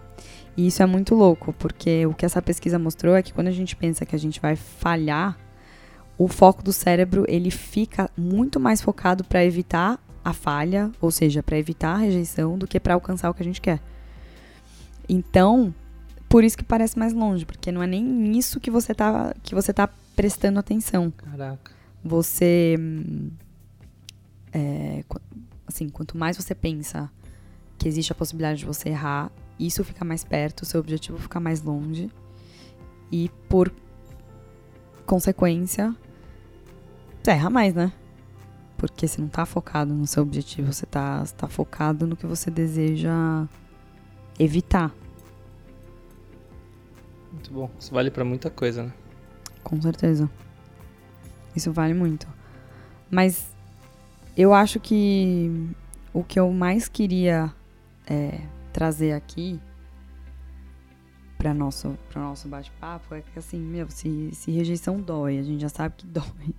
[0.56, 3.52] E isso é muito louco, porque o que essa pesquisa mostrou é que quando a
[3.52, 5.36] gente pensa que a gente vai falhar,
[6.22, 11.42] o foco do cérebro ele fica muito mais focado para evitar a falha, ou seja,
[11.42, 13.80] para evitar a rejeição, do que para alcançar o que a gente quer.
[15.08, 15.74] Então,
[16.28, 19.52] por isso que parece mais longe, porque não é nem nisso que você tá, que
[19.52, 21.10] você tá prestando atenção.
[21.10, 21.72] Caraca.
[22.04, 22.76] Você.
[22.78, 23.30] hum,
[24.52, 25.04] é,
[25.66, 27.10] assim, quanto mais você pensa
[27.76, 31.40] que existe a possibilidade de você errar, isso fica mais perto, o seu objetivo fica
[31.40, 32.08] mais longe.
[33.10, 33.72] E por
[35.04, 35.94] consequência,
[37.22, 37.92] você erra mais, né?
[38.76, 42.26] Porque você não tá focado no seu objetivo, você tá, você tá focado no que
[42.26, 43.46] você deseja
[44.38, 44.92] evitar.
[47.32, 47.70] Muito bom.
[47.78, 48.92] Isso vale pra muita coisa, né?
[49.62, 50.28] Com certeza.
[51.54, 52.26] Isso vale muito.
[53.10, 53.54] Mas
[54.36, 55.70] eu acho que
[56.12, 57.54] o que eu mais queria
[58.06, 58.40] é,
[58.72, 59.60] trazer aqui
[61.38, 65.60] para nosso para nosso bate-papo é que assim, meu, se, se rejeição dói, a gente
[65.60, 66.54] já sabe que dói.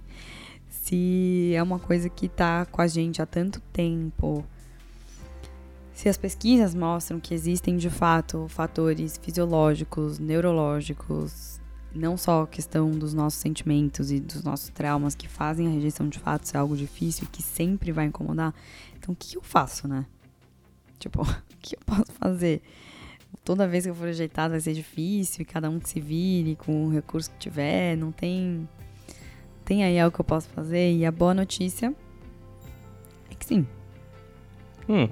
[0.83, 4.43] Se é uma coisa que tá com a gente há tanto tempo,
[5.93, 11.61] se as pesquisas mostram que existem de fato fatores fisiológicos, neurológicos,
[11.95, 16.09] não só a questão dos nossos sentimentos e dos nossos traumas que fazem a rejeição
[16.09, 18.53] de fato ser algo difícil e que sempre vai incomodar.
[18.97, 20.05] Então, o que eu faço, né?
[20.99, 22.61] Tipo, o que eu posso fazer?
[23.45, 26.57] Toda vez que eu for rejeitado vai ser difícil e cada um que se vire
[26.57, 28.67] com o recurso que tiver, não tem.
[29.65, 30.93] Tem aí algo que eu posso fazer?
[30.93, 31.93] E a boa notícia
[33.29, 33.65] é que sim.
[34.89, 35.07] Hum,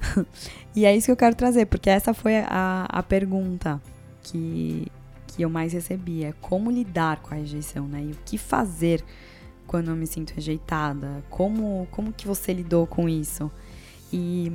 [0.74, 3.80] E é isso que eu quero trazer, porque essa foi a, a pergunta
[4.22, 4.86] que,
[5.26, 6.24] que eu mais recebi.
[6.24, 8.04] É como lidar com a rejeição, né?
[8.04, 9.04] E o que fazer
[9.66, 11.22] quando eu me sinto rejeitada?
[11.28, 13.50] Como, como que você lidou com isso?
[14.12, 14.50] E,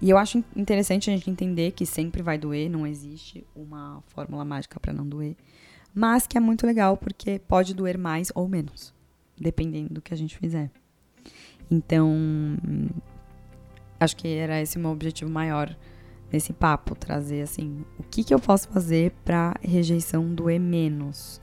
[0.00, 4.44] e eu acho interessante a gente entender que sempre vai doer, não existe uma fórmula
[4.44, 5.36] mágica para não doer.
[5.98, 8.92] Mas que é muito legal porque pode doer mais ou menos,
[9.40, 10.70] dependendo do que a gente fizer.
[11.70, 12.14] Então,
[13.98, 15.74] acho que era esse o meu objetivo maior
[16.30, 21.40] nesse papo, trazer assim, o que, que eu posso fazer pra rejeição doer menos.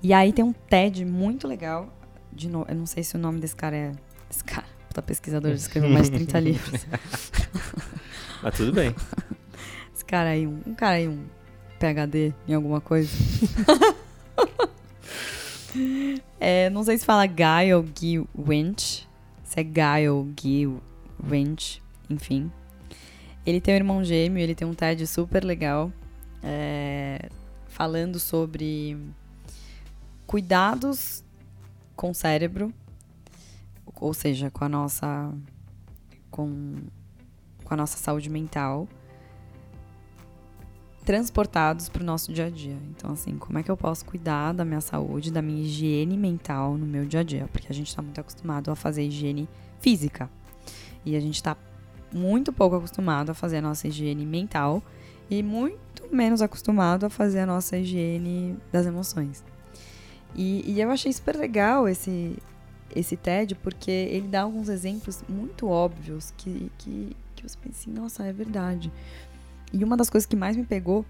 [0.00, 1.92] E aí tem um TED muito legal,
[2.32, 3.92] de novo, eu não sei se o nome desse cara é,
[4.30, 6.86] esse cara, puta pesquisador, escreveu mais de 30 livros.
[8.44, 8.94] mas tudo bem.
[9.92, 11.24] Esse cara aí, um, um cara aí, um
[11.78, 13.10] PhD em alguma coisa.
[16.40, 19.08] é, não sei se fala Guy ou Guy Winch.
[19.44, 20.66] Se é Guy ou Guy
[21.22, 22.50] Winch, enfim.
[23.46, 25.92] Ele tem um irmão gêmeo, ele tem um TED super legal.
[26.42, 27.28] é,
[27.68, 28.96] falando sobre
[30.26, 31.24] cuidados
[31.96, 32.72] com o cérebro.
[34.00, 35.32] Ou seja, com a nossa.
[36.30, 36.76] com,
[37.64, 38.86] com a nossa saúde mental
[41.08, 42.76] transportados para o nosso dia a dia.
[42.90, 46.76] Então, assim, como é que eu posso cuidar da minha saúde, da minha higiene mental
[46.76, 47.48] no meu dia a dia?
[47.50, 49.48] Porque a gente está muito acostumado a fazer higiene
[49.80, 50.28] física.
[51.06, 51.56] E a gente está
[52.12, 54.82] muito pouco acostumado a fazer a nossa higiene mental
[55.30, 59.42] e muito menos acostumado a fazer a nossa higiene das emoções.
[60.34, 62.36] E, e eu achei super legal esse,
[62.94, 67.92] esse TED, porque ele dá alguns exemplos muito óbvios que, que, que você pensa assim,
[67.92, 68.92] nossa, é verdade.
[69.72, 71.04] E uma das coisas que mais me pegou,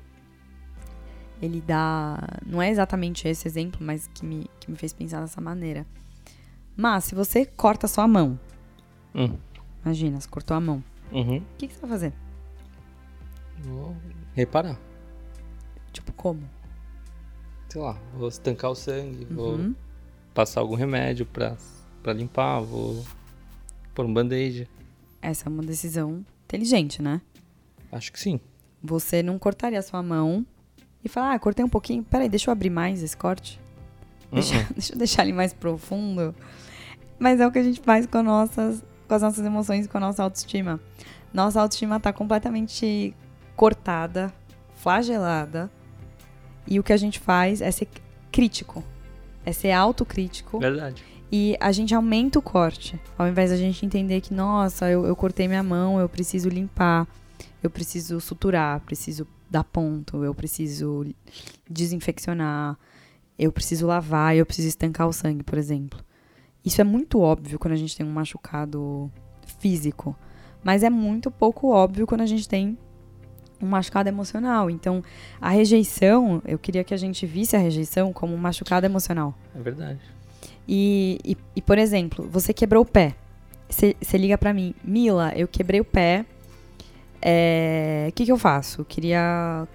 [1.41, 2.19] ele dá.
[2.45, 5.87] Não é exatamente esse exemplo, mas que me, que me fez pensar dessa maneira.
[6.77, 8.39] Mas, se você corta a sua mão,
[9.15, 9.37] Hum.
[9.85, 11.39] imagina, você cortou a mão, Uhum.
[11.39, 12.13] o que, que você vai fazer?
[13.63, 13.97] Vou
[14.35, 14.79] reparar.
[15.93, 16.43] Tipo, como?
[17.69, 19.75] Sei lá, vou estancar o sangue, vou Uhum.
[20.35, 21.57] passar algum remédio pra,
[22.03, 23.05] pra limpar, vou
[23.95, 24.69] pôr um band-aid.
[25.21, 27.21] Essa é uma decisão inteligente, né?
[27.91, 28.41] Acho que sim.
[28.83, 30.45] Você não cortaria a sua mão
[31.05, 33.61] e falar, ah, cortei um pouquinho, peraí, deixa eu abrir mais esse corte.
[34.33, 34.67] Deixa, Uhum.
[34.75, 36.35] deixa eu deixar ele mais profundo.
[37.19, 39.97] Mas é o que a gente faz com, nossas, com as nossas emoções e com
[39.97, 40.79] a nossa autoestima.
[41.33, 43.15] Nossa autoestima tá completamente
[43.57, 44.33] cortada,
[44.77, 45.71] flagelada.
[46.67, 47.89] E o que a gente faz é ser
[48.31, 48.85] crítico.
[49.45, 50.59] É ser autocrítico.
[50.59, 51.03] Verdade.
[51.33, 52.99] E a gente aumenta o corte.
[53.17, 57.07] Ao invés da gente entender que, nossa, eu, eu cortei minha mão, eu preciso limpar,
[57.63, 61.07] eu preciso suturar, preciso dar ponto, eu preciso
[61.69, 62.79] desinfeccionar,
[63.39, 65.99] eu preciso lavar, eu preciso estancar o sangue, por exemplo.
[66.65, 69.11] Isso é muito óbvio quando a gente tem um machucado
[69.59, 70.17] físico.
[70.63, 72.77] Mas é muito pouco óbvio quando a gente tem
[73.63, 74.69] um machucado emocional.
[74.69, 75.03] Então,
[75.41, 79.35] a rejeição, eu queria que a gente visse a rejeição como um machucado emocional.
[79.55, 80.01] É verdade.
[80.67, 83.15] E, e, e, por exemplo, você quebrou o pé.
[83.69, 86.25] Você liga pra mim, Mila, eu quebrei o pé.
[87.21, 88.85] É, que, que eu faço?
[88.85, 89.67] Queria.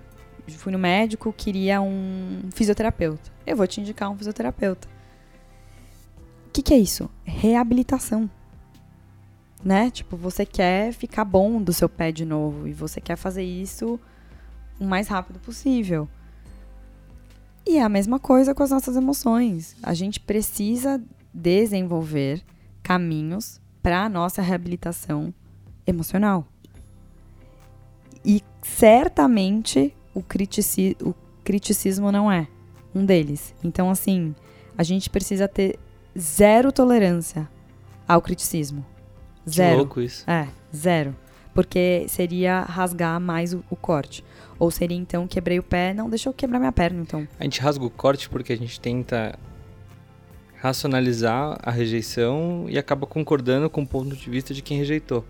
[0.57, 3.31] Fui no médico, queria um fisioterapeuta.
[3.47, 4.89] Eu vou te indicar um fisioterapeuta.
[6.47, 7.09] O que, que é isso?
[7.23, 8.29] Reabilitação.
[9.63, 9.89] Né?
[9.89, 12.67] Tipo, você quer ficar bom do seu pé de novo.
[12.67, 13.97] E você quer fazer isso
[14.77, 16.09] o mais rápido possível.
[17.65, 19.77] E é a mesma coisa com as nossas emoções.
[19.81, 21.01] A gente precisa
[21.33, 22.43] desenvolver
[22.83, 25.33] caminhos para a nossa reabilitação
[25.87, 26.45] emocional.
[28.25, 32.47] E certamente o, critici o criticismo não é
[32.95, 33.53] um deles.
[33.63, 34.33] Então, assim,
[34.77, 35.79] a gente precisa ter
[36.17, 37.49] zero tolerância
[38.07, 38.85] ao criticismo.
[39.49, 39.71] Zero.
[39.71, 40.29] Que louco isso.
[40.29, 41.15] É, zero.
[41.53, 44.23] Porque seria rasgar mais o, o, corte.
[44.57, 47.27] Ou seria então, quebrei o pé, não, deixa eu quebrar minha perna então.
[47.39, 49.37] A gente rasga o corte porque a gente tenta
[50.55, 55.25] racionalizar a rejeição e acaba concordando com o ponto de vista de quem rejeitou.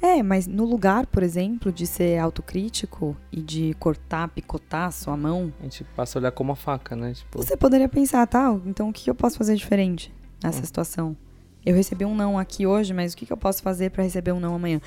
[0.00, 5.16] É, mas no lugar, por exemplo, de ser autocrítico e de cortar, picotar a sua
[5.16, 5.52] mão.
[5.60, 7.12] A gente passa a olhar como uma faca, né?
[7.14, 7.38] Tipo...
[7.38, 10.64] Você poderia pensar, tá, então o que eu posso fazer diferente nessa hum.
[10.64, 11.16] situação?
[11.64, 14.38] Eu recebi um não aqui hoje, mas o que eu posso fazer para receber um
[14.38, 14.80] não amanhã?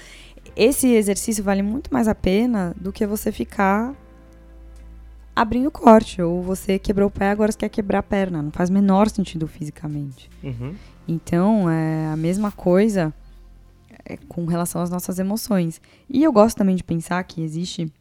[0.56, 3.94] Esse exercício vale muito mais a pena do que você ficar
[5.36, 6.22] abrindo corte.
[6.22, 8.42] Ou você quebrou o pé, agora você quer quebrar a perna.
[8.42, 10.30] Não faz menor sentido fisicamente.
[10.42, 10.74] Uhum.
[11.06, 13.14] Então, é a mesma coisa
[14.18, 15.82] com relação às nossas emoções.
[16.10, 17.92] E eu gosto também de pensar que existe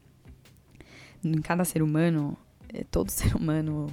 [1.24, 2.36] em cada ser humano,
[2.72, 3.86] é, todo ser humano,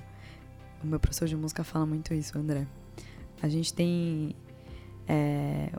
[0.84, 2.68] o meu professor de música fala muito isso, André.
[3.42, 4.36] A gente tem
[5.08, 5.70] é,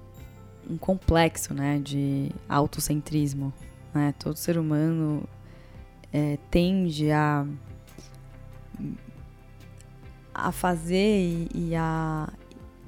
[0.68, 3.52] um complexo, né, de autocentrismo,
[3.94, 4.14] né?
[4.18, 5.26] Todo ser humano
[6.12, 7.46] é, tende a
[10.34, 12.30] a fazer e, e a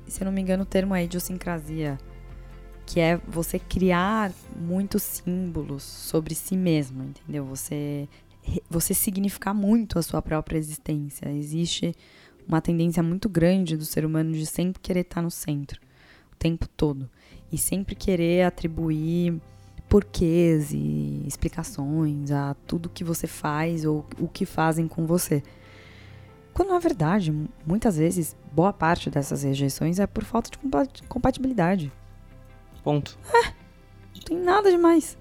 [0.06, 1.98] se eu não me engano o termo é idiosincrasia
[2.88, 7.44] que é você criar muitos símbolos sobre si mesmo, entendeu?
[7.44, 8.08] Você
[8.70, 11.30] você significar muito a sua própria existência.
[11.30, 11.94] Existe
[12.48, 15.78] uma tendência muito grande do ser humano de sempre querer estar no centro,
[16.32, 17.10] o tempo todo,
[17.52, 19.38] e sempre querer atribuir
[19.86, 25.42] porquês e explicações a tudo que você faz ou o que fazem com você.
[26.54, 27.30] Quando na verdade,
[27.66, 31.92] muitas vezes, boa parte dessas rejeições é por falta de compatibilidade.
[32.88, 33.18] Ponto.
[33.34, 33.48] É.
[34.14, 35.18] Não tem nada demais.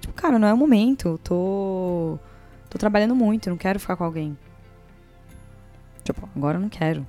[0.00, 1.20] Tipo, cara, não é o momento.
[1.22, 2.18] Tô.
[2.70, 4.38] Tô trabalhando muito, não quero ficar com alguém.
[6.02, 7.06] Tipo, agora eu não quero.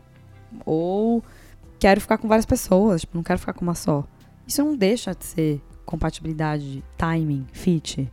[0.66, 1.24] Ou
[1.80, 4.04] quero ficar com várias pessoas, tipo, não quero ficar com uma só.
[4.46, 8.12] Isso não deixa de ser compatibilidade, timing, fit.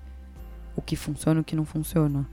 [0.76, 2.28] O que funciona e o que não funciona.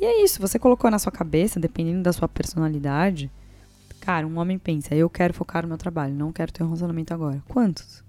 [0.00, 3.30] E é isso, você colocou na sua cabeça, dependendo da sua personalidade.
[4.00, 7.12] Cara, um homem pensa, eu quero focar no meu trabalho, não quero ter um relacionamento
[7.12, 7.42] agora.
[7.46, 8.07] Quantos?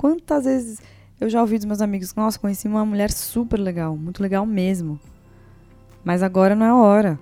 [0.00, 0.80] Quantas vezes
[1.20, 4.98] eu já ouvi dos meus amigos, nossa, conheci uma mulher super legal, muito legal mesmo.
[6.02, 7.18] Mas agora não é a hora.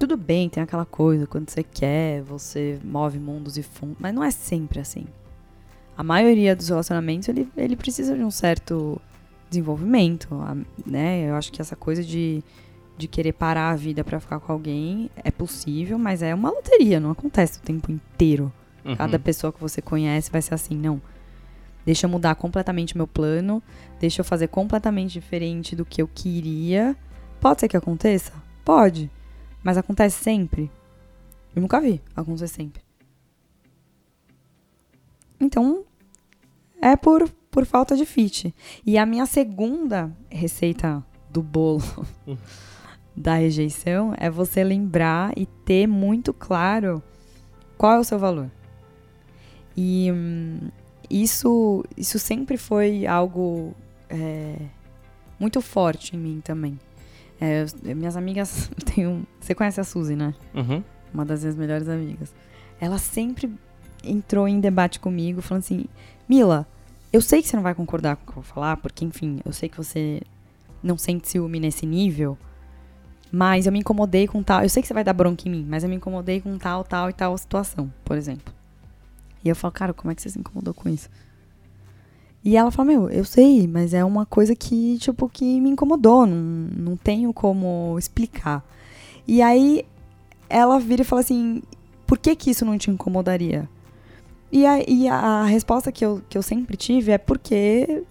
[0.00, 4.24] Tudo bem, tem aquela coisa, quando você quer, você move mundos e fundos, mas não
[4.24, 5.06] é sempre assim.
[5.96, 9.00] A maioria dos relacionamentos, ele, ele precisa de um certo
[9.48, 10.28] desenvolvimento,
[10.84, 11.30] né?
[11.30, 12.42] Eu acho que essa coisa de,
[12.98, 16.98] de querer parar a vida para ficar com alguém é possível, mas é uma loteria,
[16.98, 18.52] não acontece o tempo inteiro.
[18.84, 18.96] Uhum.
[18.96, 21.00] Cada pessoa que você conhece vai ser assim, não.
[21.84, 23.62] Deixa eu mudar completamente meu plano,
[24.00, 26.96] deixa eu fazer completamente diferente do que eu queria.
[27.40, 28.32] Pode ser que aconteça?
[28.64, 29.10] Pode.
[29.62, 30.70] Mas acontece sempre?
[31.54, 32.82] Eu nunca vi acontecer sempre.
[35.40, 35.84] Então,
[36.80, 38.54] é por, por falta de fit.
[38.86, 41.82] E a minha segunda receita do bolo
[42.26, 42.36] uhum.
[43.16, 47.02] da rejeição é você lembrar e ter muito claro
[47.76, 48.50] qual é o seu valor.
[49.76, 50.68] E hum,
[51.10, 53.74] isso, isso sempre foi algo
[54.08, 54.56] é,
[55.38, 56.78] muito forte em mim também.
[57.40, 59.24] É, minhas amigas têm um.
[59.40, 60.34] Você conhece a Suzy, né?
[60.54, 60.82] Uhum.
[61.12, 62.32] Uma das minhas melhores amigas.
[62.80, 63.52] Ela sempre
[64.04, 65.84] entrou em debate comigo, falando assim:
[66.28, 66.66] Mila,
[67.12, 69.40] eu sei que você não vai concordar com o que eu vou falar, porque, enfim,
[69.44, 70.20] eu sei que você
[70.82, 72.38] não sente ciúme nesse nível,
[73.30, 74.62] mas eu me incomodei com tal.
[74.62, 76.84] Eu sei que você vai dar bronca em mim, mas eu me incomodei com tal,
[76.84, 78.52] tal e tal situação, por exemplo.
[79.44, 81.08] E eu falo, cara, como é que você se incomodou com isso?
[82.44, 86.26] E ela fala, meu, eu sei, mas é uma coisa que, tipo, que me incomodou,
[86.26, 88.64] não, não tenho como explicar.
[89.26, 89.84] E aí
[90.48, 91.62] ela vira e fala assim,
[92.06, 93.68] por que que isso não te incomodaria?
[94.50, 98.04] E a, e a resposta que eu, que eu sempre tive é porque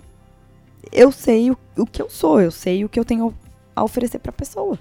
[0.91, 3.33] eu sei o, o que eu sou, eu sei o que eu tenho
[3.75, 4.79] a oferecer pra pessoa.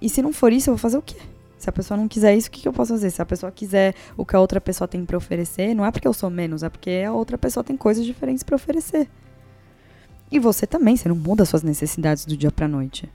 [0.00, 1.16] E se não for isso, eu vou fazer o quê?
[1.64, 3.08] Se a pessoa não quiser isso, o que, eu posso fazer?
[3.08, 6.06] Se a pessoa quiser o que a outra pessoa tem para oferecer, não é porque
[6.06, 9.08] eu sou menos, é porque a outra pessoa tem coisas diferentes para oferecer.
[10.30, 13.10] E você também, você não muda suas necessidades do dia pra noite.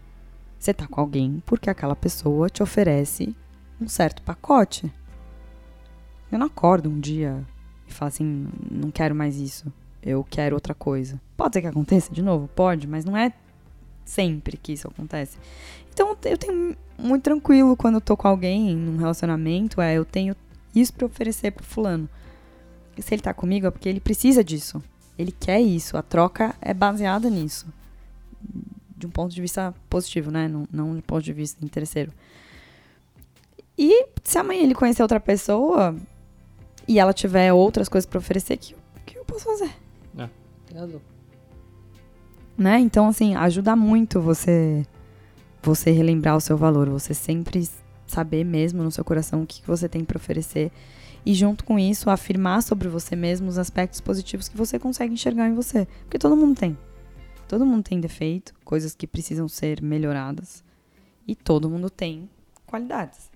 [0.58, 3.36] Você tá com alguém porque aquela pessoa te oferece
[3.80, 4.92] um certo pacote.
[6.32, 7.46] Eu não acordo um dia
[7.88, 9.72] e falo assim, não quero mais isso.
[10.02, 11.22] Eu quero outra coisa.
[11.38, 12.48] Pode ser que aconteça de novo?
[12.48, 13.32] Pode, mas não é
[14.10, 15.38] sempre que isso acontece.
[16.00, 20.34] Então eu tenho muito tranquilo quando eu tô com alguém num relacionamento, é eu tenho
[20.74, 22.08] isso para oferecer pro fulano.
[22.96, 24.82] E se ele tá comigo é porque ele precisa disso.
[25.18, 25.98] Ele quer isso.
[25.98, 27.68] A troca é baseada nisso.
[28.96, 30.48] De um ponto de vista positivo, né?
[30.48, 32.14] Não, não de ponto de vista interesseiro.
[33.78, 35.94] E se amanhã ele conhecer outra pessoa
[36.88, 38.72] e ela tiver outras coisas para oferecer, o que,
[39.06, 39.72] que eu posso fazer?
[40.18, 40.30] É,
[40.66, 41.02] tem razão.
[42.58, 42.80] Né?
[42.80, 44.86] Então, assim, ajuda muito você
[45.62, 47.68] você relembrar o seu valor, você sempre
[48.08, 50.72] saber mesmo no seu coração o que você tem para oferecer
[51.26, 55.48] e junto com isso afirmar sobre você mesmo os aspectos positivos que você consegue enxergar
[55.48, 56.78] em você, porque todo mundo tem.
[57.48, 60.64] Todo mundo tem defeito, coisas que precisam ser melhoradas
[61.28, 62.30] e todo mundo tem
[62.66, 63.30] qualidades.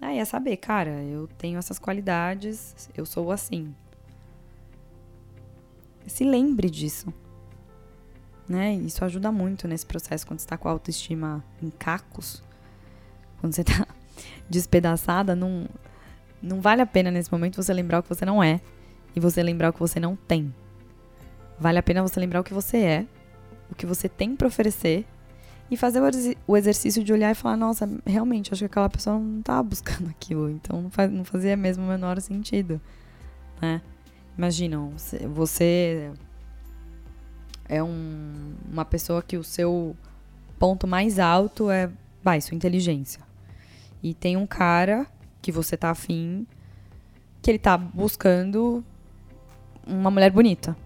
[0.00, 3.74] Aí é saber, cara, eu tenho essas qualidades, eu sou assim.
[6.06, 7.12] Se lembre disso.
[8.48, 8.74] Né?
[8.74, 12.42] Isso ajuda muito nesse processo quando você está com a autoestima em cacos.
[13.40, 13.86] Quando você está
[14.48, 15.66] despedaçada, não,
[16.42, 18.60] não vale a pena nesse momento você lembrar o que você não é
[19.14, 20.52] e você lembrar o que você não tem.
[21.58, 23.06] Vale a pena você lembrar o que você é,
[23.70, 25.06] o que você tem para oferecer
[25.70, 26.02] e fazer
[26.46, 30.08] o exercício de olhar e falar: nossa, realmente, acho que aquela pessoa não estava buscando
[30.10, 32.80] aquilo, então não, faz, não fazia mesmo o menor sentido.
[33.60, 33.80] Né?
[35.30, 36.10] Você
[37.72, 39.96] é um, uma pessoa que o seu
[40.58, 41.88] ponto mais alto é,
[42.22, 43.22] vai, sua inteligência.
[44.02, 45.06] E tem um cara
[45.40, 46.46] que você tá afim,
[47.40, 48.84] que ele tá buscando
[49.86, 50.76] uma mulher bonita.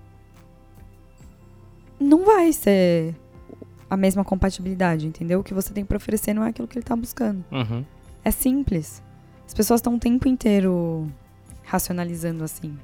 [1.98, 3.16] Não vai ser
[3.90, 5.40] a mesma compatibilidade, entendeu?
[5.40, 7.44] O que você tem para oferecer não é aquilo que ele tá buscando.
[7.50, 7.84] Uhum.
[8.24, 9.02] É simples.
[9.44, 11.10] As pessoas estão o tempo inteiro
[11.64, 12.78] racionalizando assim.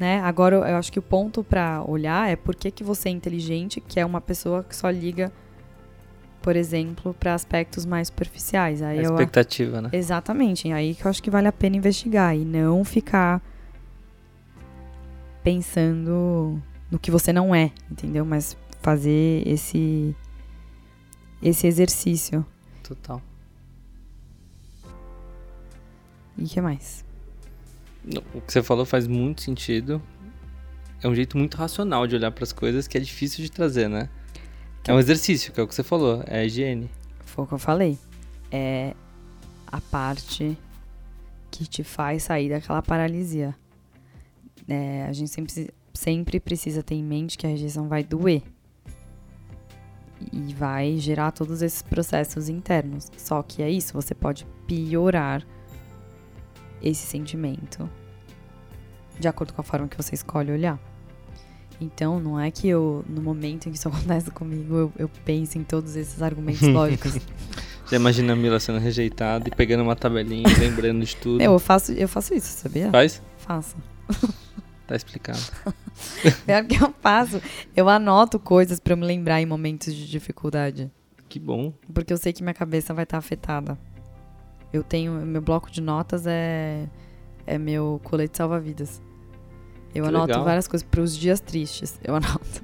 [0.00, 0.18] Né?
[0.22, 3.82] Agora, eu acho que o ponto para olhar é por que, que você é inteligente,
[3.82, 5.30] que é uma pessoa que só liga
[6.40, 8.80] por exemplo, para aspectos mais superficiais.
[8.80, 9.82] Aí a expectativa, eu...
[9.82, 9.90] né?
[9.92, 10.72] Exatamente.
[10.72, 13.42] Aí que eu acho que vale a pena investigar e não ficar
[15.44, 16.58] pensando
[16.90, 18.24] no que você não é, entendeu?
[18.24, 20.16] Mas fazer esse
[21.42, 22.42] esse exercício.
[22.82, 23.20] Total.
[26.38, 27.04] E o que mais?
[28.34, 30.00] O que você falou faz muito sentido.
[31.02, 33.88] É um jeito muito racional de olhar para as coisas que é difícil de trazer,
[33.88, 34.08] né?
[34.86, 36.90] É um exercício, que é o que você falou, é a higiene.
[37.24, 37.98] Foi o que eu falei.
[38.50, 38.94] É
[39.66, 40.58] a parte
[41.50, 43.54] que te faz sair daquela paralisia.
[44.68, 48.42] É, a gente sempre, sempre precisa ter em mente que a rejeição vai doer.
[50.32, 53.10] E vai gerar todos esses processos internos.
[53.16, 55.46] Só que é isso, você pode piorar
[56.82, 57.88] esse sentimento
[59.18, 60.78] de acordo com a forma que você escolhe olhar.
[61.80, 65.58] Então, não é que eu, no momento em que isso acontece comigo, eu, eu penso
[65.58, 67.18] em todos esses argumentos lógicos.
[67.84, 71.42] Você imagina a Mila sendo rejeitada e pegando uma tabelinha, lembrando de tudo.
[71.42, 72.90] Eu faço, eu faço isso, sabia?
[72.90, 73.22] Faz?
[73.38, 73.76] Faço.
[74.86, 75.38] Tá explicado.
[76.46, 77.40] Pior que eu faço.
[77.76, 80.90] Eu anoto coisas para eu me lembrar em momentos de dificuldade.
[81.28, 81.72] Que bom.
[81.94, 83.78] Porque eu sei que minha cabeça vai estar afetada.
[84.72, 85.12] Eu tenho.
[85.12, 86.86] Meu bloco de notas é.
[87.46, 89.00] É meu colete salva-vidas.
[89.94, 90.44] Eu que anoto legal.
[90.44, 91.98] várias coisas para os dias tristes.
[92.04, 92.62] Eu anoto.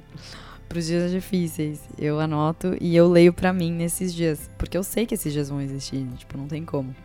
[0.67, 1.81] para os dias difíceis.
[1.97, 4.49] Eu anoto e eu leio para mim nesses dias.
[4.57, 6.05] Porque eu sei que esses dias vão existir.
[6.17, 6.95] Tipo, não tem como.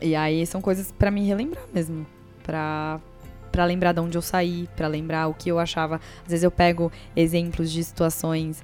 [0.00, 2.06] E aí são coisas para me relembrar mesmo.
[2.42, 3.00] Pra,
[3.50, 4.68] pra lembrar de onde eu saí.
[4.76, 5.96] para lembrar o que eu achava.
[6.22, 8.62] Às vezes eu pego exemplos de situações.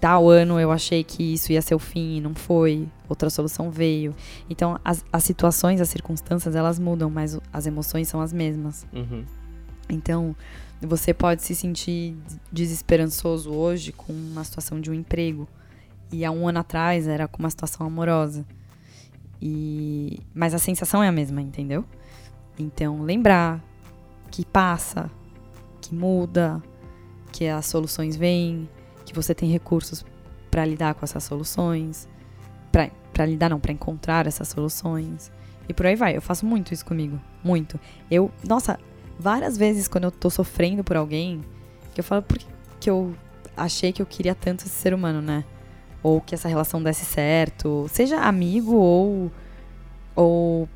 [0.00, 2.86] Tal ano eu achei que isso ia ser o fim e não foi.
[3.08, 4.14] Outra solução veio.
[4.48, 8.86] Então, as, as situações, as circunstâncias, elas mudam, mas as emoções são as mesmas.
[8.92, 9.24] Uhum.
[9.88, 10.36] Então,
[10.80, 12.16] você pode se sentir
[12.52, 15.48] desesperançoso hoje com uma situação de um emprego.
[16.12, 18.44] E há um ano atrás era com uma situação amorosa.
[19.40, 21.84] E mas a sensação é a mesma, entendeu?
[22.58, 23.62] Então, lembrar
[24.30, 25.10] que passa,
[25.80, 26.62] que muda,
[27.32, 28.68] que as soluções vêm,
[29.16, 30.04] você tem recursos
[30.50, 32.08] para lidar com essas soluções,
[32.70, 35.32] para lidar não, para encontrar essas soluções.
[35.68, 36.16] E por aí vai.
[36.16, 37.80] Eu faço muito isso comigo, muito.
[38.10, 38.78] Eu, nossa,
[39.18, 41.42] várias vezes quando eu tô sofrendo por alguém,
[41.94, 42.46] que eu falo, por que,
[42.78, 43.14] que eu
[43.56, 45.44] achei que eu queria tanto esse ser humano, né?
[46.02, 49.32] Ou que essa relação desse certo, seja amigo ou,
[50.14, 50.68] ou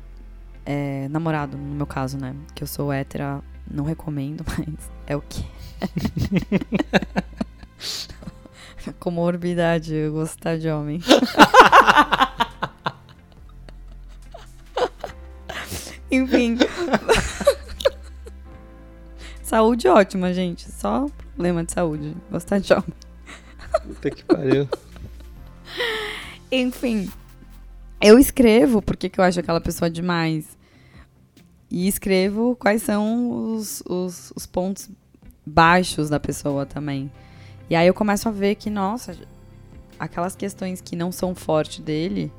[0.65, 2.35] é, namorado, no meu caso, né?
[2.53, 5.45] Que eu sou hétera, não recomendo, mas é o que
[8.99, 10.99] Comorbidade, eu gostar de homem.
[16.11, 16.57] Enfim.
[19.41, 20.69] Saúde ótima, gente.
[20.71, 22.15] Só problema de saúde.
[22.29, 22.93] Gostar de homem.
[23.83, 24.67] Puta que pariu.
[26.51, 27.09] Enfim,
[28.01, 30.57] eu escrevo porque que eu acho aquela pessoa demais.
[31.69, 34.89] E escrevo quais são os, os, os pontos
[35.45, 37.09] baixos da pessoa também.
[37.69, 39.15] E aí eu começo a ver que, nossa,
[39.99, 42.31] aquelas questões que não são forte dele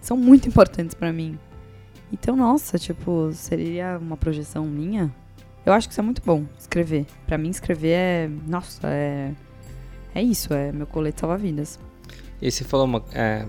[0.00, 1.38] são muito importantes pra mim.
[2.12, 5.14] Então, nossa, tipo, seria uma projeção minha?
[5.64, 7.04] Eu acho que isso é muito bom, escrever.
[7.26, 8.30] Pra mim, escrever é.
[8.46, 9.32] Nossa, é.
[10.14, 11.78] É isso, é meu colete salva-vidas.
[12.40, 13.04] E você falou uma.
[13.12, 13.46] é,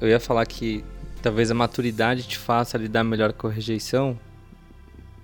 [0.00, 0.84] eu ia falar que
[1.20, 4.18] talvez a maturidade te faça lidar melhor com a rejeição.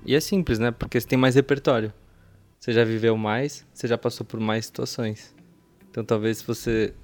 [0.04, 0.70] E é simples, né?
[0.70, 1.92] Porque você tem mais repertório.
[2.64, 5.34] Você já viveu mais, você já passou por mais situações.
[5.90, 6.94] Então talvez você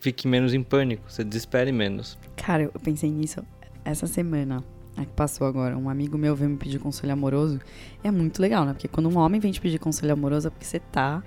[0.00, 2.18] fique menos em pânico, você desespere menos.
[2.34, 3.40] Cara, eu pensei nisso
[3.84, 4.64] essa semana.
[4.96, 5.78] A que passou agora.
[5.78, 7.60] Um amigo meu veio me pedir conselho amoroso.
[8.02, 8.72] É muito legal, né?
[8.72, 11.22] Porque quando um homem vem te pedir conselho amoroso é porque você tá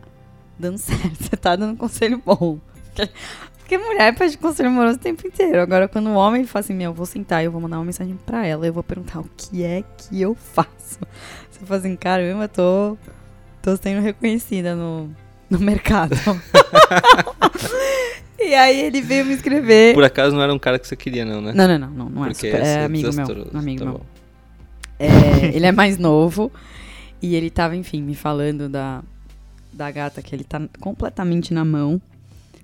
[0.59, 1.23] dando certo.
[1.23, 2.59] Você tá dando conselho bom.
[3.59, 5.61] Porque, mulher pede conselho amoroso o tempo inteiro.
[5.61, 7.85] Agora, quando um homem fala assim, meu, eu vou sentar e eu vou mandar uma
[7.85, 8.67] mensagem pra ela.
[8.67, 10.99] Eu vou perguntar o que é que eu faço.
[11.64, 12.97] Você fala assim, caramba, eu tô,
[13.61, 15.09] tô sendo reconhecida no,
[15.49, 16.14] no mercado.
[18.38, 19.93] e aí ele veio me escrever.
[19.93, 21.53] Por acaso não era um cara que você queria, não, né?
[21.53, 22.61] Não, não, não, não, não é super.
[22.61, 23.47] É amigo meu.
[23.53, 24.01] Amigo tá meu.
[24.99, 26.51] É, ele é mais novo.
[27.22, 29.01] E ele tava, enfim, me falando da,
[29.72, 32.01] da gata que ele tá completamente na mão.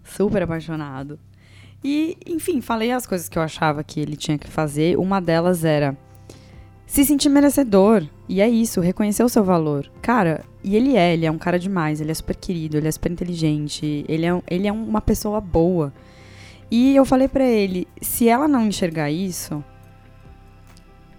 [0.03, 1.17] Super apaixonado.
[1.81, 4.97] E, enfim, falei as coisas que eu achava que ele tinha que fazer.
[4.99, 5.95] Uma delas era
[6.89, 8.03] se sentir merecedor.
[8.27, 9.89] E é isso, reconhecer o seu valor.
[10.01, 12.91] Cara, e ele é, ele é um cara demais, ele é super querido, ele é
[12.91, 15.93] super inteligente, ele é, ele é uma pessoa boa.
[16.69, 19.63] E eu falei pra ele, se ela não enxergar isso,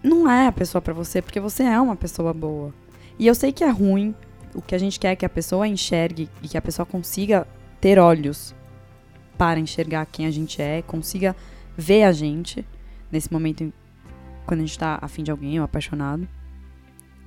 [0.02, 2.74] não é a pessoa pra você, porque você é uma pessoa boa.
[3.16, 4.12] E eu sei que é ruim,
[4.54, 7.46] o que a gente quer é que a pessoa enxergue e que a pessoa consiga
[7.80, 8.54] ter olhos
[9.38, 11.34] para enxergar quem a gente é, consiga
[11.76, 12.66] ver a gente
[13.10, 13.72] nesse momento
[14.50, 16.26] quando a gente tá afim de alguém ou apaixonado.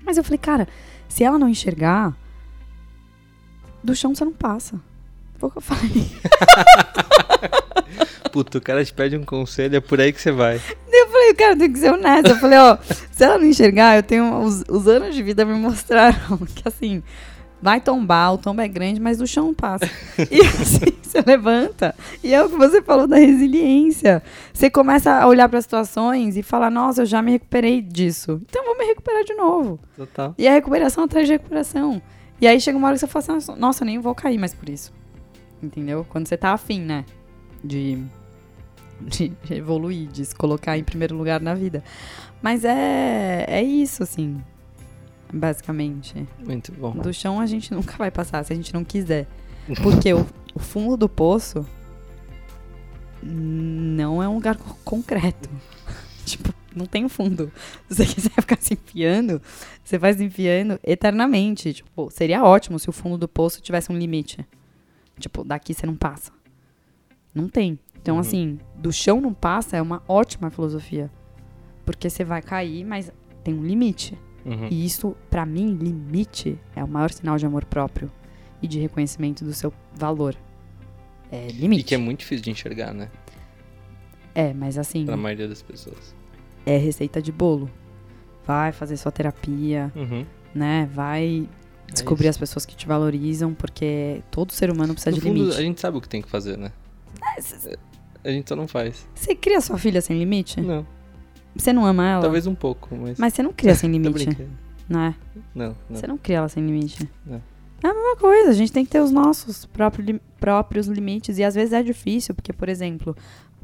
[0.05, 0.67] Mas eu falei, cara,
[1.07, 2.13] se ela não enxergar,
[3.81, 4.77] do chão você não passa.
[5.37, 6.11] Foi o que eu falei.
[8.29, 10.59] Puta, o cara te pede um conselho, é por aí que você vai.
[10.91, 12.31] Eu falei, cara, tem que ser honesta.
[12.31, 12.77] Eu falei, ó,
[13.09, 14.41] se ela não enxergar, eu tenho.
[14.41, 17.01] Os, os anos de vida me mostraram que assim,
[17.63, 19.89] vai tombar, o tombo é grande, mas do chão passa.
[20.29, 21.95] E assim, você levanta.
[22.21, 24.21] E é o que você falou da resiliência.
[24.53, 28.41] Você começa a olhar para situações e falar, nossa, eu já me recuperei disso.
[28.49, 29.79] Então eu vou me recuperar de novo.
[29.95, 30.35] Total.
[30.37, 32.01] E a recuperação atrás de recuperação.
[32.41, 34.53] E aí chega uma hora que você fala assim, nossa, eu nem vou cair mais
[34.53, 34.91] por isso.
[35.61, 36.05] Entendeu?
[36.09, 37.05] Quando você tá afim, né?
[37.63, 38.03] De,
[38.99, 41.81] de evoluir, de se colocar em primeiro lugar na vida.
[42.41, 44.43] Mas é, é isso, assim.
[45.33, 46.27] Basicamente.
[46.45, 46.91] Muito bom.
[46.91, 49.27] Do chão a gente nunca vai passar se a gente não quiser.
[49.81, 51.65] Porque o, o fundo do poço
[53.21, 55.49] não é um lugar co- concreto.
[56.25, 57.51] tipo, não tem fundo.
[57.89, 59.41] Se você quiser ficar se enfiando,
[59.83, 61.73] você vai se enfiando eternamente.
[61.73, 64.45] Tipo, seria ótimo se o fundo do poço tivesse um limite.
[65.19, 66.31] Tipo, daqui você não passa.
[67.33, 67.79] Não tem.
[68.01, 68.21] Então, Uhum.
[68.21, 71.09] assim, do chão não passa é uma ótima filosofia.
[71.85, 73.11] Porque você vai cair, mas
[73.43, 74.17] tem um limite.
[74.45, 74.67] Uhum.
[74.69, 78.11] E isso, pra mim, limite é o maior sinal de amor próprio
[78.61, 80.35] e de reconhecimento do seu valor.
[81.31, 81.81] É limite.
[81.81, 83.09] E que é muito difícil de enxergar, né?
[84.35, 86.13] É, mas assim, Pra maioria das pessoas.
[86.65, 87.69] é receita de bolo.
[88.45, 90.25] Vai fazer sua terapia, Uhum.
[90.53, 90.89] né?
[90.93, 91.47] Vai
[91.87, 95.33] descobrir É as pessoas que te valorizam, porque todo ser humano precisa No de fundo,
[95.39, 95.57] limite.
[95.57, 96.71] a gente sabe o que tem que fazer, né?
[98.23, 99.07] A gente só não faz.
[99.15, 100.59] Você cria sua filha sem limite?
[100.61, 100.85] Não.
[101.55, 102.21] Você não ama ela?
[102.21, 103.17] Talvez um pouco, mas.
[103.19, 104.49] Mas você não cria sem limite, brincando.
[104.89, 105.15] né?
[105.53, 105.95] Não, não.
[105.95, 107.07] Você não cria ela sem limite.
[107.25, 107.41] Não.
[107.83, 111.37] É a mesma coisa, a gente tem que ter os nossos próprios, lim- próprios limites.
[111.37, 113.15] E às vezes é difícil, porque, por exemplo,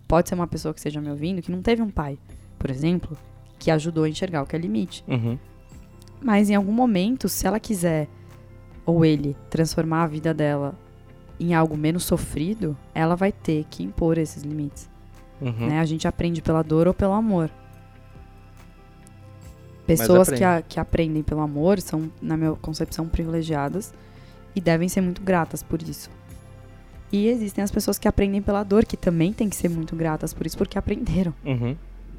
[0.08, 2.20] pode ser uma pessoa que esteja me ouvindo que não teve um pai,
[2.58, 3.18] por exemplo,
[3.58, 5.04] que ajudou a enxergar o que é limite.
[5.08, 5.38] Uhum.
[6.22, 8.10] Mas em algum momento, se ela quiser,
[8.86, 10.78] ou ele, transformar a vida dela
[11.40, 14.90] em algo menos sofrido, ela vai ter que impor esses limites.
[15.40, 15.68] Uhum.
[15.70, 15.80] Né?
[15.80, 17.50] A gente aprende pela dor ou pelo amor.
[19.98, 23.94] Pessoas que, a- que aprendem pelo amor são, na minha concepção, privilegiadas
[24.56, 26.10] e devem ser muito gratas por isso.
[27.12, 30.34] E existem as pessoas que aprendem pela dor, que também têm que ser muito gratas
[30.34, 31.76] por isso, porque aprenderam, Uhum.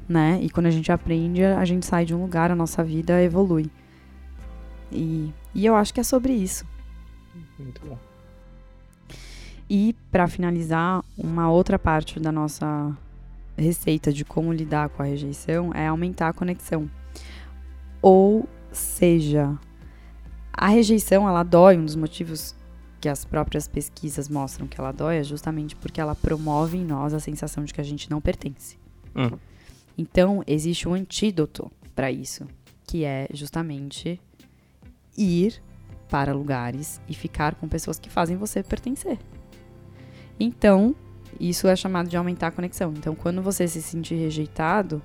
[0.07, 0.39] né?
[0.41, 3.69] E quando a gente aprende, a gente sai de um lugar, a nossa vida evolui.
[4.91, 6.65] E, e eu acho que é sobre isso.
[7.57, 7.97] Muito bom.
[9.69, 12.91] E para finalizar, uma outra parte da nossa
[13.57, 16.89] receita de como lidar com a rejeição é aumentar a conexão.
[18.01, 19.57] Ou seja,
[20.51, 22.55] a rejeição ela dói, um dos motivos
[22.99, 27.13] que as próprias pesquisas mostram que ela dói é justamente porque ela promove em nós
[27.13, 28.77] a sensação de que a gente não pertence.
[29.15, 29.37] Hum.
[29.97, 32.47] Então, existe um antídoto para isso,
[32.85, 34.19] que é justamente
[35.17, 35.61] ir
[36.09, 39.17] para lugares e ficar com pessoas que fazem você pertencer.
[40.39, 40.95] Então,
[41.39, 42.93] isso é chamado de aumentar a conexão.
[42.95, 45.01] Então, quando você se sentir rejeitado,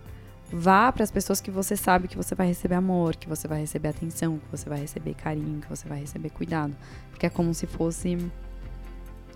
[0.52, 3.60] vá para as pessoas que você sabe que você vai receber amor, que você vai
[3.60, 6.76] receber atenção, que você vai receber carinho, que você vai receber cuidado.
[7.10, 8.16] Porque é como se fosse.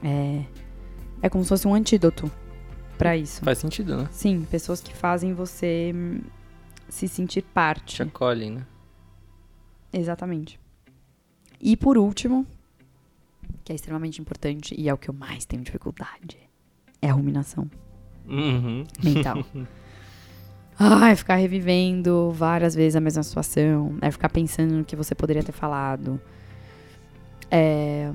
[0.02, 0.44] É,
[1.22, 2.30] é como se fosse um antídoto
[2.96, 3.42] para isso.
[3.42, 4.08] Faz sentido, né?
[4.12, 6.20] Sim, pessoas que fazem você hum,
[6.88, 7.96] se sentir parte.
[7.96, 8.66] Te acolhem, né?
[9.92, 10.58] Exatamente.
[11.60, 12.46] E por último,
[13.64, 16.38] que é extremamente importante e é o que eu mais tenho dificuldade,
[17.02, 17.68] é a ruminação
[18.26, 18.84] Uhum.
[19.02, 19.44] mental.
[20.82, 25.42] Ai, ficar revivendo várias vezes a mesma situação, é ficar pensando no que você poderia
[25.42, 26.18] ter falado,
[27.50, 28.10] é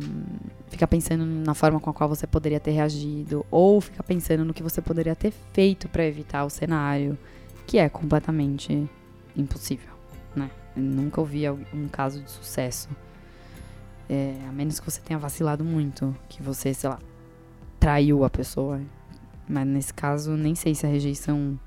[0.68, 4.52] ficar pensando na forma com a qual você poderia ter reagido, ou ficar pensando no
[4.52, 7.16] que você poderia ter feito para evitar o cenário,
[7.68, 8.90] que é completamente
[9.38, 9.94] impossível,
[10.36, 10.50] né?
[10.76, 12.90] Eu nunca ouvi um caso de sucesso.
[14.10, 16.98] É, a menos que você tenha vacilado muito, que você, sei lá,
[17.80, 18.82] traiu a pessoa.
[19.48, 21.60] Mas nesse caso, nem sei se a rejeição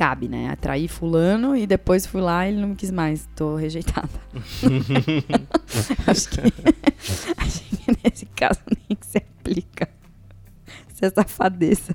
[0.00, 0.48] cabe, né?
[0.48, 3.28] Atraí fulano e depois fui lá e ele não me quis mais.
[3.36, 4.08] Tô rejeitada.
[6.08, 6.40] acho, que,
[7.36, 9.90] acho que nesse caso nem se aplica.
[10.94, 11.94] Se é safadeza.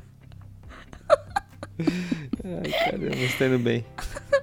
[1.80, 3.84] Ai, caramba, você tá indo bem.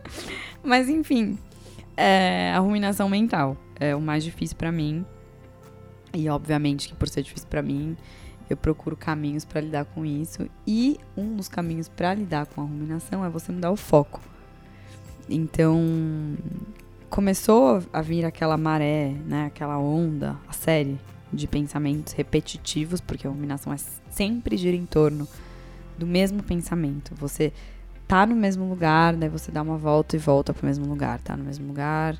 [0.64, 1.38] Mas enfim,
[1.96, 5.06] é, a ruminação mental é o mais difícil pra mim.
[6.12, 7.96] E obviamente que por ser difícil pra mim,
[8.52, 10.48] eu procuro caminhos pra lidar com isso.
[10.66, 14.20] E um dos caminhos pra lidar com a ruminação é você mudar o foco.
[15.28, 15.80] Então,
[17.08, 20.98] começou a vir aquela maré, né, aquela onda, a série
[21.32, 23.76] de pensamentos repetitivos, porque a ruminação é
[24.10, 25.26] sempre gira em torno
[25.96, 27.14] do mesmo pensamento.
[27.14, 27.52] Você
[28.06, 31.18] tá no mesmo lugar, daí você dá uma volta e volta pro mesmo lugar.
[31.20, 32.18] Tá no mesmo lugar,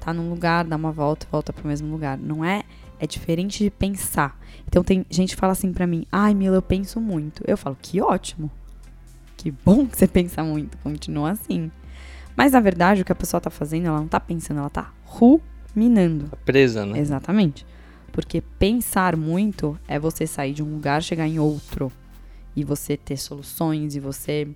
[0.00, 2.18] tá num lugar, dá uma volta e volta pro mesmo lugar.
[2.18, 2.64] Não é.
[3.02, 4.40] É diferente de pensar.
[4.64, 7.42] Então tem gente que fala assim pra mim: ai, Mila, eu penso muito.
[7.44, 8.48] Eu falo: que ótimo.
[9.36, 10.78] Que bom que você pensa muito.
[10.78, 11.68] Continua assim.
[12.36, 14.92] Mas na verdade, o que a pessoa tá fazendo, ela não tá pensando, ela tá
[15.02, 16.28] ruminando.
[16.28, 16.96] Tá presa, né?
[17.00, 17.66] Exatamente.
[18.12, 21.90] Porque pensar muito é você sair de um lugar, chegar em outro.
[22.54, 24.46] E você ter soluções, e você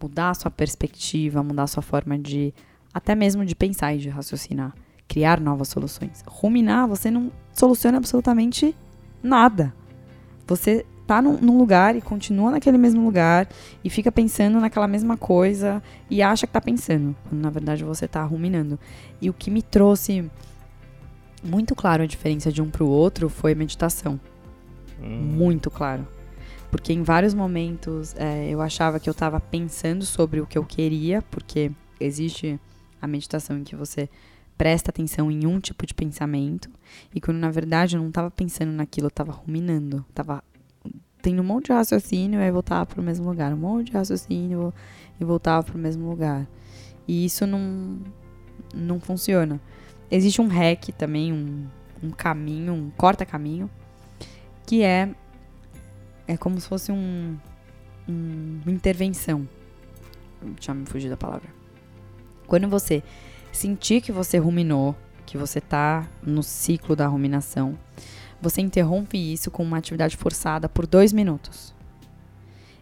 [0.00, 2.54] mudar a sua perspectiva, mudar a sua forma de.
[2.94, 4.72] até mesmo de pensar e de raciocinar.
[5.12, 6.24] Criar novas soluções.
[6.26, 8.74] Ruminar, você não soluciona absolutamente
[9.22, 9.74] nada.
[10.46, 13.46] Você tá num, num lugar e continua naquele mesmo lugar
[13.84, 18.08] e fica pensando naquela mesma coisa e acha que tá pensando, quando na verdade você
[18.08, 18.78] tá ruminando.
[19.20, 20.30] E o que me trouxe
[21.44, 24.18] muito claro a diferença de um pro outro foi a meditação.
[24.98, 25.08] Hum.
[25.08, 26.08] Muito claro.
[26.70, 30.64] Porque em vários momentos é, eu achava que eu estava pensando sobre o que eu
[30.64, 32.58] queria, porque existe
[32.98, 34.08] a meditação em que você
[34.62, 36.70] presta atenção em um tipo de pensamento,
[37.12, 40.40] e quando na verdade eu não estava pensando naquilo, eu estava ruminando, estava
[41.20, 43.92] tendo um monte de raciocínio e aí voltava para o mesmo lugar, um monte de
[43.94, 44.72] raciocínio
[45.20, 46.46] e voltava para o mesmo lugar.
[47.08, 47.98] E isso não,
[48.72, 49.60] não funciona.
[50.08, 51.66] Existe um hack também, um,
[52.00, 53.68] um caminho, um corta-caminho,
[54.64, 55.12] que é
[56.28, 57.36] é como se fosse um,
[58.08, 59.48] um- uma intervenção.
[60.60, 61.48] Já me fugi da palavra.
[62.46, 63.02] Quando você
[63.52, 64.96] sentir que você ruminou,
[65.26, 67.78] que você tá no ciclo da ruminação,
[68.40, 71.72] você interrompe isso com uma atividade forçada por dois minutos.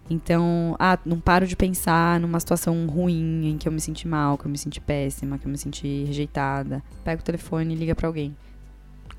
[0.09, 4.37] Então, ah, não paro de pensar numa situação ruim em que eu me senti mal,
[4.37, 6.83] que eu me senti péssima, que eu me senti rejeitada.
[7.05, 8.37] Pega o telefone e liga pra alguém.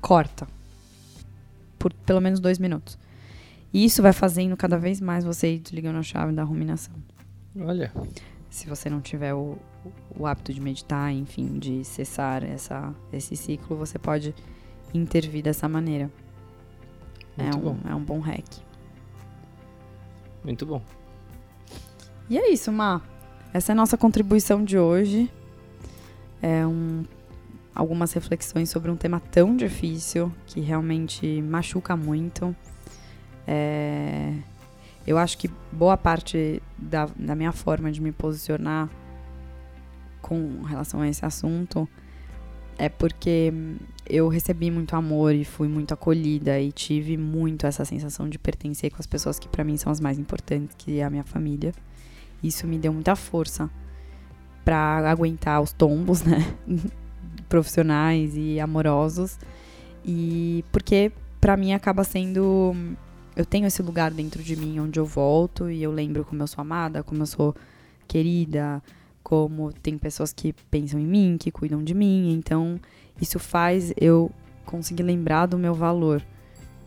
[0.02, 0.46] Corta.
[1.78, 2.98] Por pelo menos dois minutos.
[3.72, 6.94] E isso vai fazendo cada vez mais você ir desligando a chave da ruminação.
[7.58, 7.90] Olha,
[8.52, 9.56] Se você não tiver o,
[10.14, 14.34] o hábito de meditar, enfim, de cessar essa, esse ciclo, você pode
[14.92, 16.10] intervir dessa maneira.
[17.38, 17.78] É muito um, bom.
[17.88, 18.44] é um bom hack.
[20.44, 20.82] Muito bom.
[22.28, 23.00] E é isso, Má.
[23.54, 25.32] Essa é a nossa contribuição de hoje.
[26.42, 27.04] É um,
[27.74, 32.54] algumas reflexões sobre um tema tão difícil que realmente machuca muito.
[33.46, 34.34] É,
[35.06, 38.88] eu acho que boa parte da, da minha forma de me posicionar
[40.20, 41.88] com relação a esse assunto
[42.78, 43.52] é porque
[44.08, 48.90] eu recebi muito amor e fui muito acolhida e tive muito essa sensação de pertencer
[48.90, 51.72] com as pessoas que pra mim são as mais importantes, que é a minha família.
[52.42, 53.70] Isso me deu muita força
[54.64, 56.54] pra aguentar os tombos, né?
[57.48, 59.38] Profissionais e amorosos.
[60.04, 62.74] E porque para mim acaba sendo
[63.34, 66.46] eu tenho esse lugar dentro de mim onde eu volto e eu lembro como eu
[66.46, 67.54] sou amada, como eu sou
[68.06, 68.82] querida,
[69.22, 72.32] como tem pessoas que pensam em mim, que cuidam de mim.
[72.32, 72.78] Então,
[73.20, 74.30] isso faz eu
[74.66, 76.22] conseguir lembrar do meu valor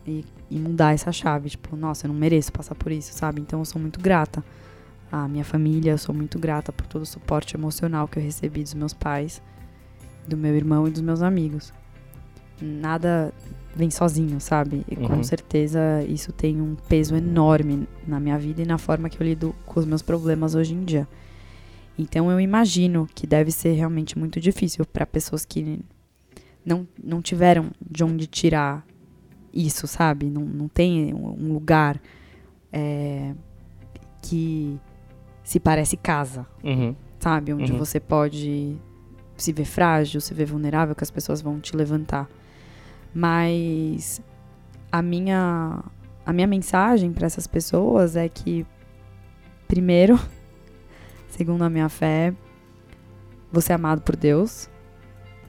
[0.06, 1.50] e, e mudar essa chave.
[1.50, 3.42] Tipo, nossa, eu não mereço passar por isso, sabe?
[3.42, 4.44] Então, eu sou muito grata
[5.12, 8.62] à minha família, eu sou muito grata por todo o suporte emocional que eu recebi
[8.62, 9.42] dos meus pais,
[10.28, 11.74] do meu irmão e dos meus amigos.
[12.62, 13.34] Nada
[13.76, 14.86] vem sozinho, sabe?
[14.90, 15.08] E uhum.
[15.08, 19.26] com certeza isso tem um peso enorme na minha vida e na forma que eu
[19.26, 21.08] lido com os meus problemas hoje em dia.
[21.98, 25.80] Então eu imagino que deve ser realmente muito difícil para pessoas que
[26.66, 28.86] não, não tiveram de onde tirar
[29.54, 30.30] isso, sabe?
[30.30, 32.02] Não, não tem um lugar
[32.72, 33.34] é,
[34.22, 34.78] que
[35.44, 36.96] se parece casa, uhum.
[37.20, 37.54] sabe?
[37.54, 37.78] Onde uhum.
[37.78, 38.78] você pode
[39.38, 42.28] se ver frágil, se ver vulnerável, que as pessoas vão te levantar.
[43.16, 44.22] Mas
[44.92, 45.82] a minha
[46.26, 48.66] a minha mensagem para essas pessoas é que
[49.70, 50.20] primeiro,
[51.30, 52.34] segundo a minha fé,
[53.50, 54.70] você é amado por Deus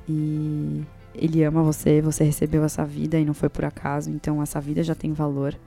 [0.08, 4.60] e ele ama você, você recebeu essa vida e não foi por acaso, então essa
[4.60, 5.58] vida já tem valor,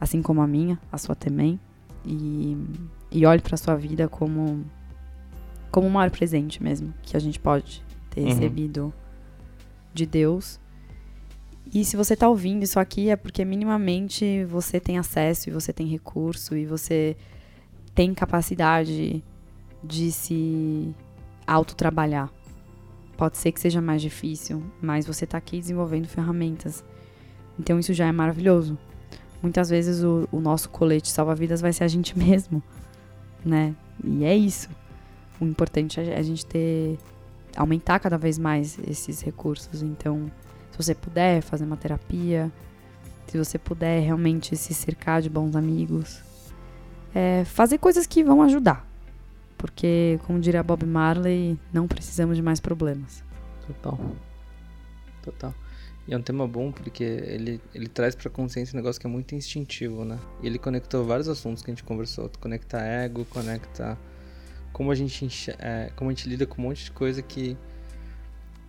[0.00, 1.60] assim como a minha, a sua também.
[2.06, 2.56] E,
[3.10, 4.64] e olhe para sua vida como
[5.70, 8.26] como o maior presente mesmo que a gente pode ter uhum.
[8.28, 8.94] recebido
[9.92, 10.60] de Deus
[11.72, 15.72] e se você está ouvindo isso aqui é porque minimamente você tem acesso e você
[15.72, 17.16] tem recurso e você
[17.94, 19.24] tem capacidade
[19.82, 20.94] de se
[21.46, 22.30] autotrabalhar.
[23.16, 26.84] Pode ser que seja mais difícil, mas você está aqui desenvolvendo ferramentas.
[27.58, 28.76] Então isso já é maravilhoso.
[29.42, 32.62] Muitas vezes o, o nosso colete salva-vidas vai ser a gente mesmo,
[33.44, 33.74] né?
[34.02, 34.68] E é isso.
[35.40, 36.98] O importante é a gente ter
[37.56, 39.82] aumentar cada vez mais esses recursos.
[39.82, 40.30] Então,
[40.74, 42.50] se você puder fazer uma terapia,
[43.28, 46.20] se você puder realmente se cercar de bons amigos,
[47.14, 48.84] é, fazer coisas que vão ajudar.
[49.56, 53.22] Porque, como diria Bob Marley, não precisamos de mais problemas.
[53.64, 54.00] Total.
[55.22, 55.54] Total.
[56.08, 59.10] E é um tema bom porque ele, ele traz pra consciência um negócio que é
[59.10, 60.18] muito instintivo, né?
[60.42, 62.28] E ele conectou vários assuntos que a gente conversou.
[62.40, 63.96] Conecta ego, conecta
[64.72, 67.56] como a gente, é, como a gente lida com um monte de coisa que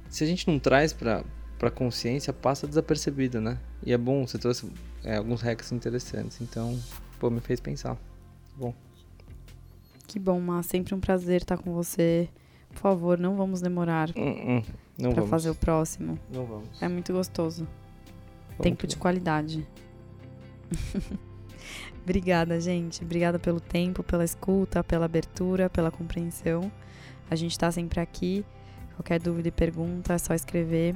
[0.08, 1.26] se a gente não traz pra,
[1.58, 3.58] para consciência passa desapercebido, né?
[3.84, 4.72] E é bom, você trouxe
[5.03, 6.78] é, alguns hacks interessantes, então,
[7.20, 7.97] pô, me fez pensar.
[8.58, 8.74] Bom.
[10.08, 12.30] Que bom, mas sempre um prazer estar com você.
[12.70, 16.20] Por favor, não vamos demorar uh, uh, para fazer o próximo.
[16.32, 16.82] Não vamos.
[16.82, 17.68] É muito gostoso.
[18.49, 19.66] Vamos tempo de qualidade.
[22.03, 23.03] Obrigada, gente.
[23.03, 26.72] Obrigada pelo tempo, pela escuta, pela abertura, pela compreensão.
[27.30, 28.45] A gente está sempre aqui.
[28.95, 30.95] Qualquer dúvida e pergunta é só escrever.